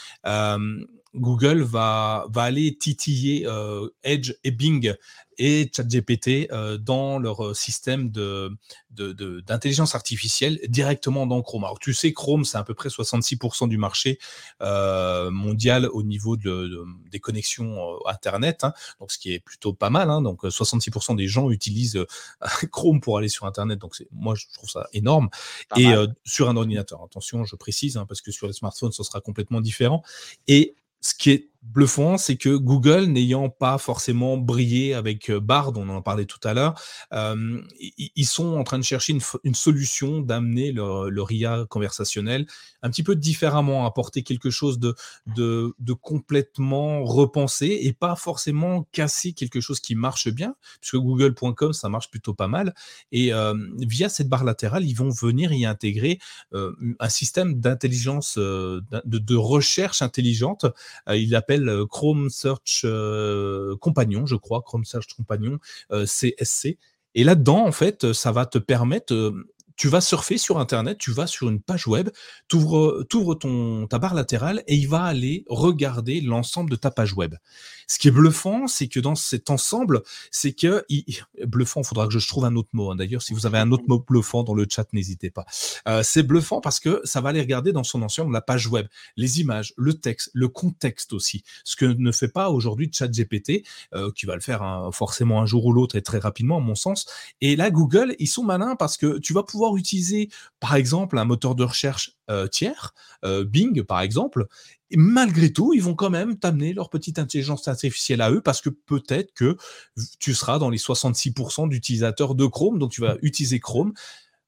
[1.15, 3.49] Google va, va aller titiller
[4.05, 4.95] Edge et Bing
[5.41, 8.55] et ChatGPT euh, dans leur euh, système de,
[8.91, 11.65] d'intelligence artificielle directement dans Chrome.
[11.65, 14.19] Alors tu sais, Chrome, c'est à peu près 66% du marché
[14.61, 18.75] euh, mondial au niveau de, des connexions Internet, hein.
[19.01, 20.11] donc ce qui est plutôt pas mal.
[20.11, 20.21] Hein.
[20.21, 22.05] donc 66% des gens utilisent
[22.71, 25.31] Chrome pour aller sur Internet, donc moi je trouve ça énorme.
[25.77, 25.91] et
[26.25, 29.63] sur un ordinateur, attention, je précise, hein, parce que sur les smartphones, ce sera complètement
[29.63, 30.03] différent.
[30.49, 36.01] Et ce bluffant, c'est que Google, n'ayant pas forcément brillé avec euh, Bard, on en
[36.01, 36.81] parlait tout à l'heure,
[37.13, 39.13] euh, ils sont en train de chercher
[39.45, 42.47] une, solution d'amener leur, leur, IA conversationnel
[42.83, 44.95] un petit peu différemment, apporter quelque chose de,
[46.01, 52.11] complètement repensé et pas forcément casser quelque chose qui marche bien, puisque google.com, ça marche
[52.11, 52.75] plutôt pas mal.
[53.13, 56.19] Et euh, via cette barre latérale, ils vont venir y intégrer
[56.53, 60.67] un système d'intelligence, de, recherche intelligente.
[61.09, 65.59] il euh, Chrome Search euh, Compagnon, je crois, Chrome Search Compagnon,
[65.91, 66.69] CSC.
[66.69, 66.75] Euh,
[67.15, 69.33] Et là-dedans, en fait, ça va te permettre
[69.81, 72.11] tu vas surfer sur Internet, tu vas sur une page web,
[72.49, 77.15] tu ouvres, ton, ta barre latérale et il va aller regarder l'ensemble de ta page
[77.15, 77.37] web.
[77.89, 80.85] Ce qui est bluffant, c'est que dans cet ensemble, c'est que
[81.47, 82.91] bluffant, il faudra que je trouve un autre mot.
[82.91, 82.97] Hein.
[82.97, 85.47] D'ailleurs, si vous avez un autre mot bluffant dans le chat, n'hésitez pas.
[85.89, 88.87] Euh, c'est bluffant parce que ça va aller regarder dans son ensemble la page web,
[89.17, 91.43] les images, le texte, le contexte aussi.
[91.65, 93.65] Ce que ne fait pas aujourd'hui ChatGPT,
[93.95, 96.61] euh, qui va le faire hein, forcément un jour ou l'autre et très rapidement, à
[96.61, 97.07] mon sens.
[97.41, 101.25] Et là, Google, ils sont malins parce que tu vas pouvoir utiliser, par exemple, un
[101.25, 102.95] moteur de recherche euh, tiers,
[103.25, 104.47] euh, Bing par exemple,
[104.91, 108.61] et malgré tout, ils vont quand même t'amener leur petite intelligence artificielle à eux parce
[108.61, 109.57] que peut-être que
[110.19, 113.93] tu seras dans les 66% d'utilisateurs de Chrome, donc tu vas utiliser Chrome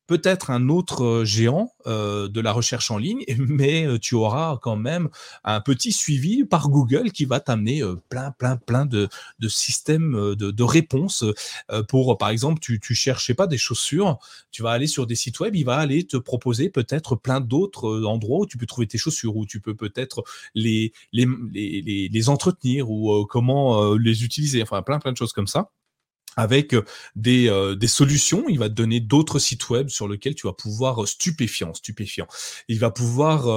[0.07, 4.59] peut-être un autre euh, géant euh, de la recherche en ligne, mais euh, tu auras
[4.61, 5.09] quand même
[5.45, 9.09] un petit suivi par Google qui va t'amener plein, plein, plein de,
[9.49, 11.25] systèmes de, réponses.
[11.89, 14.19] Pour, par exemple, tu, tu cherches pas des chaussures,
[14.51, 18.05] tu vas aller sur des sites web, il va aller te proposer peut-être plein d'autres
[18.05, 20.25] endroits où tu peux trouver tes chaussures, où tu peux peut-être
[20.55, 20.93] les,
[22.29, 25.71] entretenir ou comment les utiliser, enfin plein, plein de choses comme ça
[26.37, 26.75] avec
[27.15, 28.45] des, des, solutions.
[28.49, 32.27] Il va te donner d'autres sites web sur lesquels tu vas pouvoir stupéfiant, stupéfiant.
[32.69, 33.49] Il va pouvoir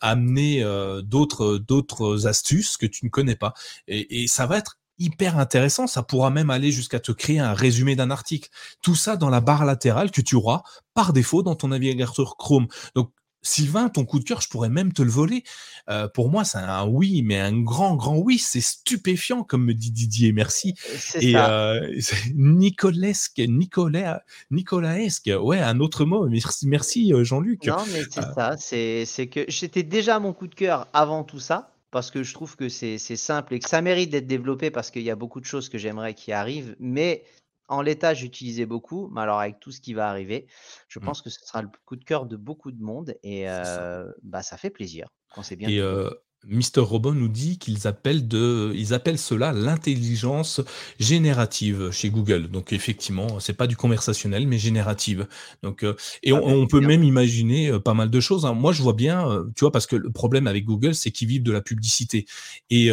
[0.00, 0.64] amener
[1.04, 3.54] d'autres d'autres astuces que tu ne connais pas.
[3.88, 5.86] Et, et, ça va être hyper intéressant.
[5.86, 8.48] Ça pourra même aller jusqu'à te créer un résumé d'un article.
[8.82, 10.62] Tout ça dans la barre latérale que tu auras
[10.94, 12.68] par défaut dans ton navigateur Chrome.
[12.94, 13.12] Donc
[13.42, 15.42] Sylvain, ton coup de cœur, je pourrais même te le voler.
[15.90, 18.38] Euh, pour moi, c'est un oui, mais un grand, grand oui.
[18.38, 20.32] C'est stupéfiant, comme me dit Didier.
[20.32, 20.74] Merci.
[21.20, 21.80] Et euh,
[22.34, 25.30] Nicolesque, Nicolas, Nicolaesque.
[25.40, 26.28] Ouais, un autre mot.
[26.28, 27.66] Merci, merci euh, Jean-Luc.
[27.66, 28.34] Non, mais c'est euh.
[28.34, 28.56] ça.
[28.58, 32.56] C'est que j'étais déjà mon coup de cœur avant tout ça, parce que je trouve
[32.56, 35.46] que c'est simple et que ça mérite d'être développé parce qu'il y a beaucoup de
[35.46, 36.76] choses que j'aimerais qui arrivent.
[36.78, 37.24] Mais
[37.68, 40.46] en l'état, j'utilisais beaucoup, mais alors avec tout ce qui va arriver,
[40.88, 41.02] je mmh.
[41.02, 44.04] pense que ce sera le coup de cœur de beaucoup de monde et ça.
[44.22, 45.68] bah, ça fait plaisir quand c'est bien.
[45.68, 45.80] Et
[46.48, 46.80] Mr.
[46.80, 50.60] Robot nous dit qu'ils appellent de, ils appellent cela l'intelligence
[50.98, 52.48] générative chez Google.
[52.48, 55.28] Donc effectivement, c'est pas du conversationnel, mais générative.
[55.62, 58.44] Donc euh, et ah, on, peut même imaginer euh, pas mal de choses.
[58.44, 58.54] Hein.
[58.54, 61.28] Moi, je vois bien, euh, tu vois, parce que le problème avec Google, c'est qu'ils
[61.28, 62.26] vivent de la publicité
[62.70, 62.90] et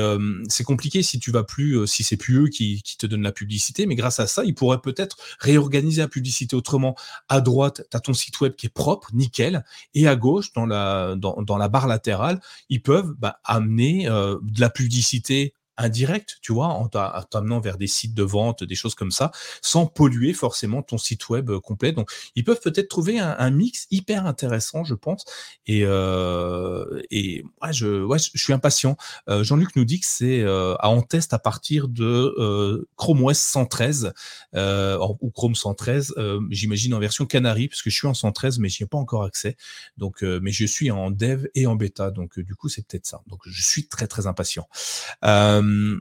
[0.50, 3.32] c'est compliqué si tu vas plus, si c'est plus eux qui, qui te donnent la
[3.32, 3.86] publicité.
[3.86, 6.96] Mais grâce à ça, ils pourraient peut-être réorganiser la publicité autrement.
[7.30, 10.66] À droite, tu as ton site web qui est propre, nickel, et à gauche, dans
[10.66, 12.40] la dans, dans la barre latérale,
[12.70, 17.88] ils peuvent bah, amener euh, de la publicité indirect, tu vois, en t'amenant vers des
[17.88, 21.92] sites de vente, des choses comme ça, sans polluer forcément ton site web euh, complet.
[21.92, 25.26] Donc, ils peuvent peut-être trouver un, mix hyper intéressant, je pense.
[25.66, 28.98] Et, euh, ouais, je, je suis impatient.
[29.30, 33.38] Euh, Jean-Luc nous dit que c'est euh, en test à partir de euh, Chrome OS
[33.38, 34.14] 113
[34.54, 36.16] ou Chrome 113,
[36.50, 39.24] j'imagine en version Canary, parce que je suis en 113, mais j'y ai pas encore
[39.24, 39.56] accès.
[39.98, 43.22] Donc, mais je suis en dev et en bêta, donc du coup, c'est peut-être ça.
[43.28, 44.68] Donc, je suis très très impatient.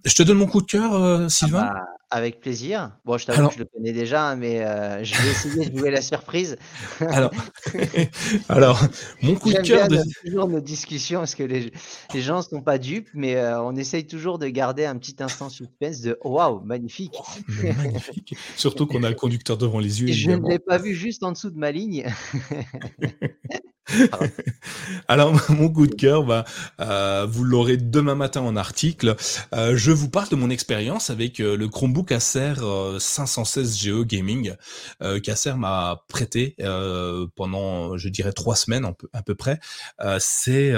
[0.05, 2.93] Je te donne mon coup de cœur, euh, ah Sylvain bah, Avec plaisir.
[3.05, 5.91] Bon, je t'avoue que je le connais déjà, mais euh, je vais essayer de jouer
[5.91, 6.57] la surprise.
[7.01, 7.31] alors,
[8.49, 8.81] alors,
[9.23, 9.89] mon coup de cœur.
[9.89, 9.99] De...
[10.25, 11.73] toujours nos discussions parce que les,
[12.15, 15.49] les gens ne sont pas dupes, mais on essaye toujours de garder un petit instant
[15.49, 17.17] suspense de waouh, magnifique.
[17.77, 18.35] magnifique.
[18.57, 20.09] Surtout qu'on a le conducteur devant les yeux.
[20.13, 22.07] Je ne l'ai pas vu juste en dessous de ma ligne.
[25.09, 26.45] Alors, mon coup de cœur, bah,
[26.81, 29.17] euh, vous l'aurez demain matin en article.
[29.55, 32.55] Euh, je vous parle de mon expérience avec euh, le Chromebook Acer
[32.99, 34.55] 516 GE Gaming
[35.23, 36.57] qu'Acer m'a prêté
[37.35, 39.61] pendant, je dirais, trois semaines à peu près.
[40.19, 40.73] C'est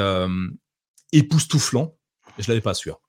[1.12, 1.96] époustouflant
[2.38, 3.00] Je l'avais pas sûr.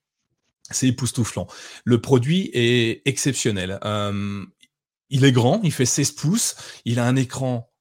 [0.70, 1.46] C'est époustouflant.
[1.84, 3.78] Le produit est exceptionnel.
[3.84, 4.44] Euh,
[5.10, 7.71] il est grand, il fait 16 pouces, il a un écran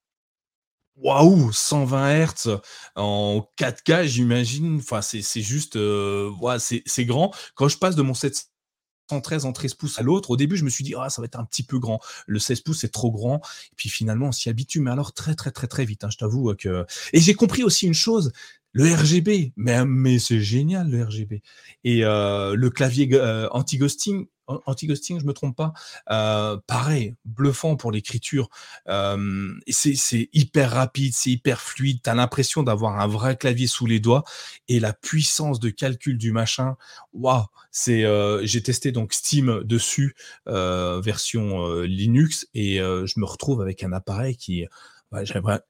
[1.01, 2.59] waouh, 120 Hz
[2.95, 4.77] en 4K, j'imagine.
[4.77, 7.33] Enfin, c'est juste, euh, c'est grand.
[7.55, 10.69] Quand je passe de mon 713 en 13 pouces à l'autre, au début, je me
[10.69, 11.99] suis dit, ah, ça va être un petit peu grand.
[12.27, 13.37] Le 16 pouces, c'est trop grand.
[13.71, 16.03] Et puis finalement, on s'y habitue, mais alors très, très, très, très vite.
[16.03, 16.85] Hein, je t'avoue que.
[17.13, 18.31] Et j'ai compris aussi une chose,
[18.73, 21.41] le RGB, mais, mais c'est génial le RGB.
[21.83, 24.27] Et euh, le clavier euh, anti-ghosting,
[24.65, 25.73] anti-ghosting, je me trompe pas.
[26.09, 28.49] Euh, pareil, bluffant pour l'écriture.
[28.87, 32.01] Euh, c'est hyper rapide, c'est hyper fluide.
[32.03, 34.23] Tu as l'impression d'avoir un vrai clavier sous les doigts
[34.67, 36.75] et la puissance de calcul du machin.
[37.13, 38.05] Waouh, c'est.
[38.43, 44.65] J'ai testé donc Steam dessus, version Linux, et je me retrouve avec un appareil qui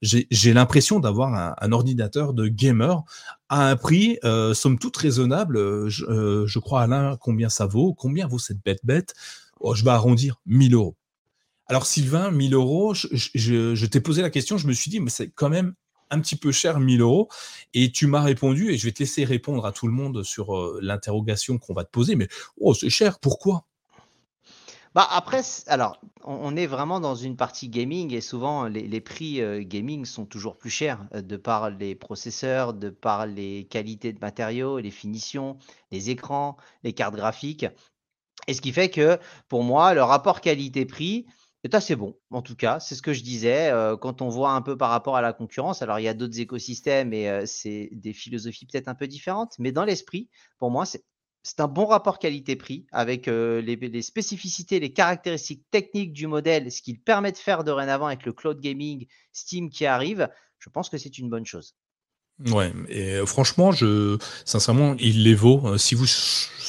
[0.01, 3.03] j'ai l'impression d'avoir un, ordinateur de gamer
[3.49, 5.57] à un prix, euh, somme toute raisonnable.
[5.57, 7.93] Euh, euh, je, crois, Alain, combien ça vaut?
[7.93, 9.13] Combien vaut cette bête bête?
[9.59, 10.95] Oh, Je vais arrondir 1000 euros.
[11.67, 15.29] Alors, Sylvain, 1000 euros, je, t'ai posé la question, je me suis dit, mais c'est
[15.29, 15.73] quand même
[16.09, 17.29] un petit peu cher, 1000 euros.
[17.73, 20.53] Et tu m'as répondu, et je vais te laisser répondre à tout le monde sur
[20.81, 22.27] l'interrogation qu'on va te poser, mais
[22.59, 23.65] oh, c'est cher, pourquoi?
[24.93, 29.63] Bah après, alors, on, est vraiment dans une partie gaming et souvent les, prix euh,
[29.63, 34.19] gaming sont toujours plus chers euh, de par les processeurs, de par les qualités de
[34.19, 35.57] matériaux, les finitions,
[35.91, 37.65] les écrans, les cartes graphiques.
[38.47, 39.17] Et ce qui fait que
[39.47, 41.25] pour moi, le rapport qualité-prix
[41.63, 42.17] est assez bon.
[42.29, 44.89] En tout cas, c'est ce que je disais euh, quand on voit un peu par
[44.89, 45.81] rapport à la concurrence.
[45.81, 49.71] Alors, il y a d'autres écosystèmes et c'est des philosophies peut-être un peu différentes, mais
[49.71, 51.05] dans l'esprit, pour moi, c'est
[51.43, 57.01] c'est un bon rapport qualité-prix avec les, spécificités, les caractéristiques techniques du modèle, ce qu'il
[57.01, 60.29] permet de faire dorénavant avec le cloud gaming Steam qui arrive.
[60.59, 61.75] Je pense que c'est une bonne chose.
[62.47, 65.77] Ouais, et franchement, je, sincèrement, il les vaut.
[65.77, 66.07] si vous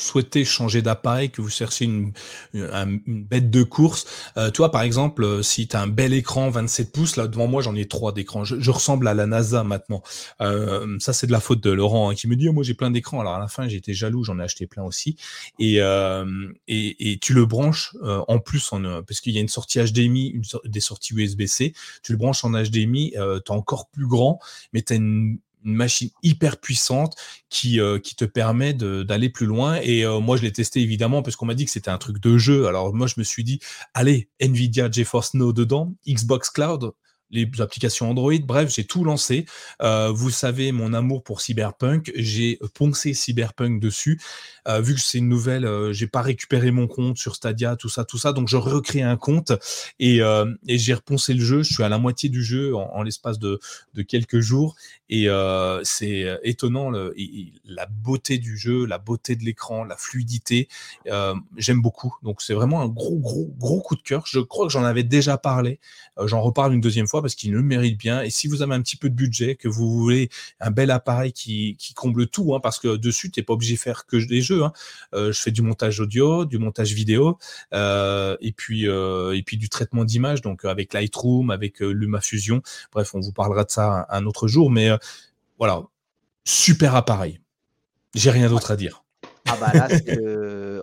[0.03, 2.13] souhaitez changer d'appareil, que vous cherchez une,
[2.53, 4.07] une, bête de course,
[4.37, 7.63] euh, toi, par exemple, si tu as un bel écran 27 pouces, là devant moi,
[7.63, 8.45] j'en ai trois d'écrans.
[8.45, 10.03] Je, ressemble à la NASA maintenant.
[10.41, 12.75] Euh, ça, c'est de la faute de Laurent hein, qui me dit, oh, moi, j'ai
[12.75, 13.21] plein d'écrans.
[13.21, 15.17] Alors à la fin, j'étais jaloux, j'en ai acheté plein aussi.
[15.59, 19.49] Et, euh, et, et, tu le branches en plus, en, parce qu'il y a une
[19.49, 21.75] sortie HDMI, une, des sorties USB-C.
[22.03, 24.41] Tu le branches en HDMI, tu es encore plus grand,
[24.73, 27.17] mais tu as une une machine hyper puissante
[27.49, 29.79] qui, euh, qui te permet d'aller plus loin.
[29.83, 32.21] Et euh, moi, je l'ai testé évidemment parce qu'on m'a dit que c'était un truc
[32.21, 32.67] de jeu.
[32.67, 33.61] Alors moi, je me suis dit,
[33.95, 36.93] allez, Nvidia GeForce Now dedans, Xbox Cloud,
[37.33, 38.35] les applications Android.
[38.45, 39.47] Bref, j'ai tout lancé.
[39.81, 42.13] Euh, vous savez mon amour pour Cyberpunk.
[42.15, 44.21] J'ai poncé Cyberpunk dessus.
[44.69, 47.89] Euh, vu que c'est une nouvelle, euh, j'ai pas récupéré mon compte sur Stadia, tout
[47.89, 48.33] ça, tout ça.
[48.33, 49.53] Donc je recrée un compte
[49.99, 51.63] et, et j'ai reponcé le jeu.
[51.63, 53.59] Je suis à la moitié du jeu en, l'espace de,
[54.07, 54.77] quelques jours.
[55.09, 55.29] Et
[55.85, 60.69] c'est étonnant la beauté du jeu, la beauté de l'écran, la fluidité.
[61.57, 62.15] J'aime beaucoup.
[62.23, 64.25] Donc c'est vraiment un gros, gros, gros coup de cœur.
[64.27, 65.81] Je crois que j'en avais déjà parlé.
[66.25, 68.23] J'en reparle une deuxième fois parce qu'il le mérite bien.
[68.23, 70.29] Et si vous avez un petit peu de budget, que vous voulez
[70.61, 73.81] un bel appareil qui, comble tout, hein, parce que dessus, tu n'es pas obligé de
[73.81, 74.65] faire que des jeux.
[74.65, 74.73] Hein.
[75.15, 77.39] Euh, je fais du montage audio, du montage vidéo,
[77.73, 82.63] euh, et, puis, euh, et puis du traitement d'image, donc avec Lightroom, avec LumaFusion.
[82.93, 84.71] Bref, on vous parlera de ça un, autre jour.
[84.71, 84.91] Mais
[85.59, 85.83] voilà,
[86.45, 87.41] super appareil.
[88.15, 89.05] J'ai rien d'autre à dire.
[89.47, 89.89] Ah bah là,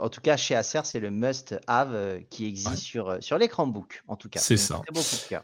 [0.01, 4.15] en tout cas, chez Acer, c'est le must-have qui existe sur, sur l'écran book, en
[4.15, 4.39] tout cas.
[4.39, 4.81] C'est ça.
[4.85, 5.43] Très de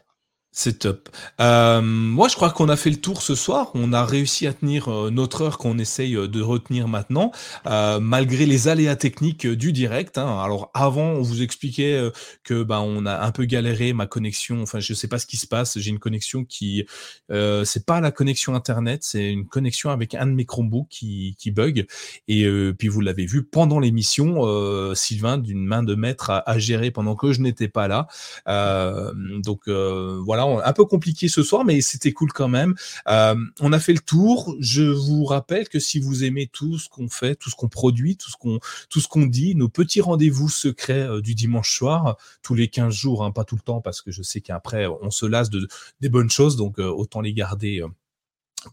[0.58, 1.10] c'est top.
[1.38, 3.70] Euh, moi, je crois qu'on a fait le tour ce soir.
[3.74, 7.30] On a réussi à tenir euh, notre heure qu'on essaye euh, de retenir maintenant,
[8.00, 10.16] malgré les aléas techniques du direct.
[10.16, 10.40] Hein.
[10.42, 12.10] Alors, avant, on vous expliquait
[12.42, 14.62] que ben on a un peu galéré ma connexion.
[14.62, 15.78] Enfin, je sais pas ce qui se passe.
[15.78, 16.86] J'ai une connexion qui,
[17.28, 21.50] c'est pas la connexion internet, c'est une connexion avec un de mes Chromebooks qui, qui
[21.50, 21.86] bug.
[22.28, 22.48] Et
[22.78, 27.32] puis, vous l'avez vu pendant l'émission, Sylvain d'une main de maître à, gérer pendant que
[27.32, 28.06] je n'étais pas là.
[28.46, 32.74] donc voilà un peu compliqué ce soir, mais c'était cool quand même.
[33.08, 34.54] Euh, on a fait le tour.
[34.60, 38.16] Je vous rappelle que si vous aimez tout ce qu'on fait, tout ce qu'on produit,
[38.16, 42.94] tout ce qu'on dit, nos petits rendez-vous secrets euh, du dimanche soir, tous les 15
[42.94, 45.68] jours, hein, pas tout le temps, parce que je sais qu'après on se lasse de
[46.00, 47.82] des bonnes choses, donc euh, autant les garder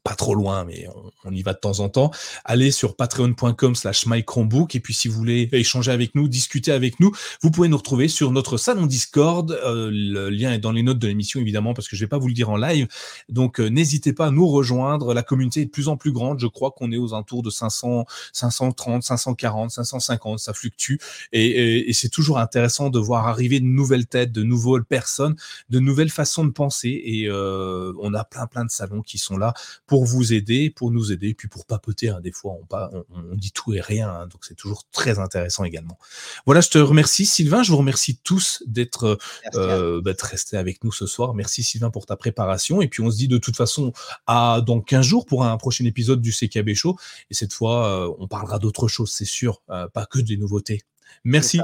[0.03, 0.87] pas trop loin, mais
[1.25, 2.11] on, y va de temps en temps.
[2.45, 6.99] Allez sur patreon.com slash mychromebook et puis si vous voulez échanger avec nous, discuter avec
[6.99, 9.51] nous, vous pouvez nous retrouver sur notre salon Discord.
[9.51, 12.17] Euh, le lien est dans les notes de l'émission évidemment parce que je vais pas
[12.17, 12.87] vous le dire en live.
[13.29, 15.13] Donc euh, n'hésitez pas à nous rejoindre.
[15.13, 16.39] La communauté est de plus en plus grande.
[16.39, 20.39] Je crois qu'on est aux alentours de 500, 530, 540, 550.
[20.39, 20.97] Ça fluctue
[21.31, 25.35] et, et c'est toujours intéressant de voir arriver de nouvelles têtes, de nouvelles personnes,
[25.69, 29.37] de nouvelles façons de penser et euh, on a plein plein de salons qui sont
[29.37, 29.53] là
[29.85, 32.09] pour vous aider, pour nous aider, puis pour papoter.
[32.09, 32.21] Hein.
[32.21, 35.97] Des fois, on, on, dit tout et rien, hein, donc c'est toujours très intéressant également.
[36.45, 37.63] Voilà, je te remercie, Sylvain.
[37.63, 39.17] Je vous remercie tous d'être
[39.55, 41.33] euh, bah, restés avec nous ce soir.
[41.33, 42.81] Merci, Sylvain, pour ta préparation.
[42.81, 43.91] Et puis, on se dit de toute façon
[44.25, 46.97] à dans 15 jours pour un prochain épisode du CKB Show.
[47.29, 50.81] Et cette fois, euh, on parlera d'autres choses, c'est sûr, euh, pas que des nouveautés.
[51.23, 51.59] Merci.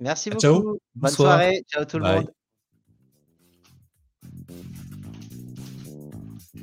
[0.00, 0.40] Merci beaucoup.
[0.40, 0.78] Ciao.
[0.94, 1.64] Bonne soirée.
[1.70, 2.30] Ciao tout le monde.